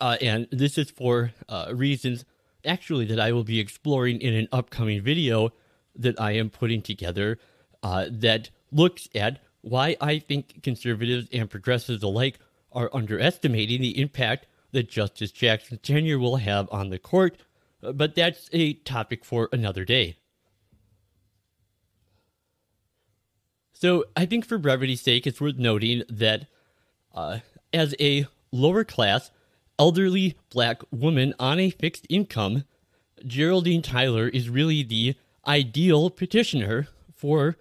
Uh, 0.00 0.16
and 0.20 0.46
this 0.50 0.78
is 0.78 0.90
for 0.90 1.32
uh, 1.48 1.72
reasons 1.74 2.24
actually 2.64 3.04
that 3.06 3.20
I 3.20 3.32
will 3.32 3.44
be 3.44 3.60
exploring 3.60 4.20
in 4.20 4.34
an 4.34 4.48
upcoming 4.52 5.02
video 5.02 5.52
that 5.96 6.20
I 6.20 6.32
am 6.32 6.50
putting 6.50 6.82
together 6.82 7.38
uh, 7.82 8.06
that 8.10 8.50
looks 8.72 9.08
at 9.14 9.40
why 9.60 9.96
I 10.00 10.18
think 10.18 10.62
conservatives 10.62 11.28
and 11.32 11.50
progressives 11.50 12.02
alike 12.02 12.38
are 12.72 12.90
underestimating 12.92 13.80
the 13.80 14.00
impact 14.00 14.46
that 14.72 14.88
Justice 14.88 15.30
Jackson's 15.30 15.80
tenure 15.82 16.18
will 16.18 16.36
have 16.36 16.68
on 16.72 16.90
the 16.90 16.98
court 16.98 17.36
but 17.92 18.14
that's 18.14 18.48
a 18.52 18.74
topic 18.74 19.24
for 19.24 19.48
another 19.52 19.84
day. 19.84 20.16
So 23.72 24.04
I 24.16 24.24
think 24.24 24.46
for 24.46 24.56
brevity's 24.56 25.02
sake, 25.02 25.26
it's 25.26 25.40
worth 25.40 25.56
noting 25.56 26.04
that 26.08 26.46
uh, 27.14 27.40
as 27.72 27.94
a 28.00 28.26
lower 28.50 28.84
class, 28.84 29.30
elderly 29.78 30.36
black 30.50 30.80
woman 30.90 31.34
on 31.38 31.58
a 31.58 31.70
fixed 31.70 32.06
income, 32.08 32.64
Geraldine 33.26 33.82
Tyler 33.82 34.28
is 34.28 34.48
really 34.48 34.82
the 34.82 35.16
ideal 35.46 36.08
petitioner 36.10 36.88
for 37.14 37.56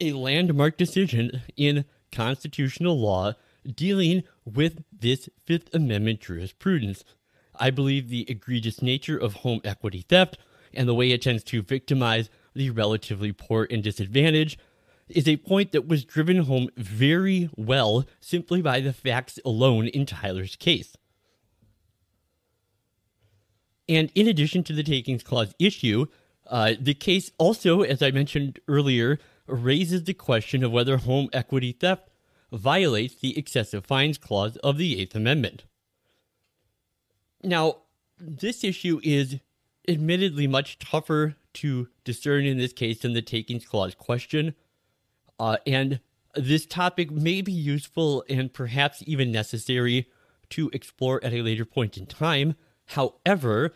a 0.00 0.12
landmark 0.12 0.76
decision 0.76 1.42
in 1.56 1.84
constitutional 2.10 2.98
law 2.98 3.34
dealing 3.64 4.22
with 4.44 4.84
this 4.92 5.28
Fifth 5.44 5.74
Amendment 5.74 6.20
jurisprudence. 6.20 7.04
I 7.56 7.70
believe 7.70 8.08
the 8.08 8.28
egregious 8.30 8.82
nature 8.82 9.16
of 9.16 9.34
home 9.34 9.60
equity 9.64 10.04
theft 10.08 10.38
and 10.72 10.88
the 10.88 10.94
way 10.94 11.10
it 11.10 11.22
tends 11.22 11.44
to 11.44 11.62
victimize 11.62 12.28
the 12.54 12.70
relatively 12.70 13.32
poor 13.32 13.66
and 13.70 13.82
disadvantaged 13.82 14.60
is 15.08 15.28
a 15.28 15.36
point 15.36 15.72
that 15.72 15.86
was 15.86 16.04
driven 16.04 16.38
home 16.38 16.68
very 16.76 17.50
well 17.56 18.04
simply 18.20 18.62
by 18.62 18.80
the 18.80 18.92
facts 18.92 19.38
alone 19.44 19.88
in 19.88 20.06
Tyler's 20.06 20.56
case. 20.56 20.96
And 23.88 24.10
in 24.14 24.26
addition 24.28 24.64
to 24.64 24.72
the 24.72 24.82
Takings 24.82 25.22
Clause 25.22 25.54
issue, 25.58 26.06
uh, 26.46 26.74
the 26.80 26.94
case 26.94 27.30
also, 27.38 27.82
as 27.82 28.02
I 28.02 28.10
mentioned 28.10 28.60
earlier, 28.66 29.18
raises 29.46 30.04
the 30.04 30.14
question 30.14 30.64
of 30.64 30.72
whether 30.72 30.96
home 30.96 31.28
equity 31.32 31.72
theft 31.72 32.08
violates 32.50 33.16
the 33.16 33.38
excessive 33.38 33.84
fines 33.84 34.16
clause 34.16 34.56
of 34.58 34.78
the 34.78 35.00
Eighth 35.00 35.14
Amendment. 35.14 35.64
Now, 37.44 37.76
this 38.18 38.64
issue 38.64 39.00
is 39.02 39.38
admittedly 39.86 40.46
much 40.46 40.78
tougher 40.78 41.36
to 41.54 41.88
discern 42.02 42.46
in 42.46 42.56
this 42.56 42.72
case 42.72 43.00
than 43.00 43.12
the 43.12 43.22
Takings 43.22 43.66
Clause 43.66 43.94
question, 43.94 44.54
uh, 45.38 45.58
and 45.66 46.00
this 46.34 46.64
topic 46.64 47.10
may 47.10 47.42
be 47.42 47.52
useful 47.52 48.24
and 48.28 48.52
perhaps 48.52 49.02
even 49.06 49.30
necessary 49.30 50.08
to 50.50 50.70
explore 50.72 51.22
at 51.22 51.34
a 51.34 51.42
later 51.42 51.64
point 51.64 51.98
in 51.98 52.06
time. 52.06 52.54
However, 52.86 53.74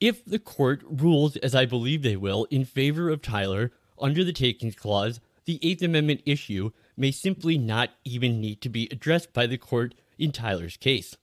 if 0.00 0.24
the 0.24 0.38
court 0.40 0.82
rules, 0.86 1.36
as 1.36 1.54
I 1.54 1.66
believe 1.66 2.02
they 2.02 2.16
will, 2.16 2.44
in 2.50 2.64
favor 2.64 3.10
of 3.10 3.22
Tyler 3.22 3.70
under 3.98 4.24
the 4.24 4.32
Takings 4.32 4.74
Clause, 4.74 5.20
the 5.44 5.60
Eighth 5.62 5.82
Amendment 5.82 6.22
issue 6.26 6.72
may 6.96 7.10
simply 7.10 7.58
not 7.58 7.90
even 8.04 8.40
need 8.40 8.60
to 8.62 8.68
be 8.68 8.88
addressed 8.90 9.32
by 9.32 9.46
the 9.46 9.58
court 9.58 9.94
in 10.18 10.32
Tyler's 10.32 10.76
case. 10.76 11.16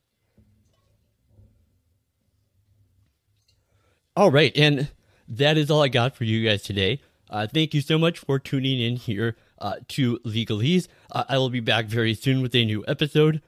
All 4.13 4.29
right, 4.29 4.51
and 4.57 4.89
that 5.29 5.57
is 5.57 5.71
all 5.71 5.81
I 5.81 5.87
got 5.87 6.17
for 6.17 6.25
you 6.25 6.45
guys 6.45 6.63
today. 6.63 6.99
Uh, 7.29 7.47
thank 7.47 7.73
you 7.73 7.79
so 7.79 7.97
much 7.97 8.19
for 8.19 8.39
tuning 8.39 8.81
in 8.81 8.97
here 8.97 9.37
uh, 9.57 9.75
to 9.87 10.19
Legalese. 10.19 10.89
Uh, 11.09 11.23
I 11.29 11.37
will 11.37 11.49
be 11.49 11.61
back 11.61 11.85
very 11.85 12.13
soon 12.13 12.41
with 12.41 12.53
a 12.53 12.65
new 12.65 12.83
episode. 12.89 13.41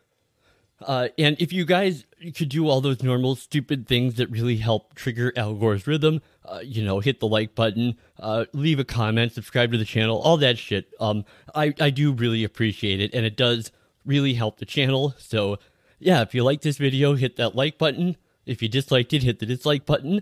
Uh, 0.82 1.10
and 1.18 1.36
if 1.38 1.52
you 1.52 1.66
guys 1.66 2.06
could 2.34 2.48
do 2.48 2.70
all 2.70 2.80
those 2.80 3.04
normal 3.04 3.36
stupid 3.36 3.90
things 3.90 4.16
that 4.16 4.30
really 4.30 4.56
help 4.56 4.96
trigger 4.96 5.34
Al 5.36 5.54
Gore's 5.54 5.86
rhythm, 5.86 6.22
uh, 6.46 6.60
you 6.64 6.82
know, 6.82 7.02
hit 7.02 7.20
the 7.20 7.28
like 7.28 7.56
button, 7.56 7.98
uh, 8.22 8.46
leave 8.54 8.80
a 8.80 8.86
comment, 8.86 9.34
subscribe 9.34 9.74
to 9.74 9.78
the 9.78 9.84
channel, 9.84 10.18
all 10.18 10.38
that 10.38 10.58
shit. 10.58 10.88
Um, 11.02 11.26
I, 11.54 11.74
I 11.78 11.90
do 11.90 12.14
really 12.14 12.46
appreciate 12.46 13.02
it, 13.02 13.14
and 13.14 13.26
it 13.26 13.36
does 13.36 13.70
really 14.06 14.36
help 14.36 14.60
the 14.60 14.66
channel. 14.66 15.14
So, 15.18 15.60
yeah, 16.00 16.22
if 16.22 16.34
you 16.34 16.42
like 16.46 16.62
this 16.62 16.78
video, 16.78 17.16
hit 17.16 17.36
that 17.36 17.54
like 17.54 17.78
button. 17.78 18.16
If 18.46 18.62
you 18.62 18.70
disliked 18.70 19.12
it, 19.12 19.24
hit 19.24 19.40
the 19.40 19.46
dislike 19.46 19.86
button. 19.86 20.22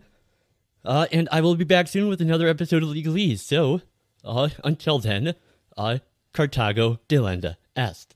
Uh, 0.84 1.08
and 1.12 1.30
I 1.32 1.42
will 1.42 1.56
be 1.56 1.64
back 1.64 1.88
soon 1.88 2.10
with 2.10 2.22
another 2.22 2.48
episode 2.48 2.84
of 2.84 2.90
Legalese. 2.90 3.40
So, 3.40 3.82
uh, 4.24 4.50
until 4.64 5.00
then, 5.00 5.36
uh, 5.78 6.00
Carthago 6.34 7.00
delenda 7.08 7.58
est. 7.76 8.16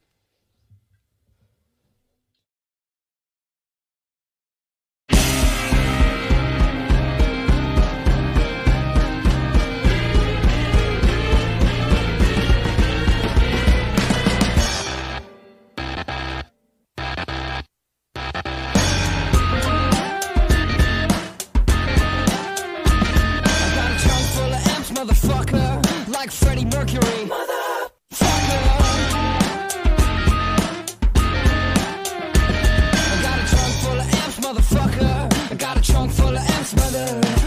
Mercury. 26.75 27.25
Mother. 27.25 27.53
I 28.19 28.39
got 33.23 33.39
a 33.39 33.45
trunk 33.49 33.73
full 33.81 33.99
of 33.99 34.13
amps, 34.13 34.39
motherfucker. 34.41 35.51
I 35.51 35.55
got 35.55 35.77
a 35.77 35.81
trunk 35.81 36.11
full 36.11 36.35
of 36.35 36.49
amps, 36.49 36.75
mother. 36.75 37.44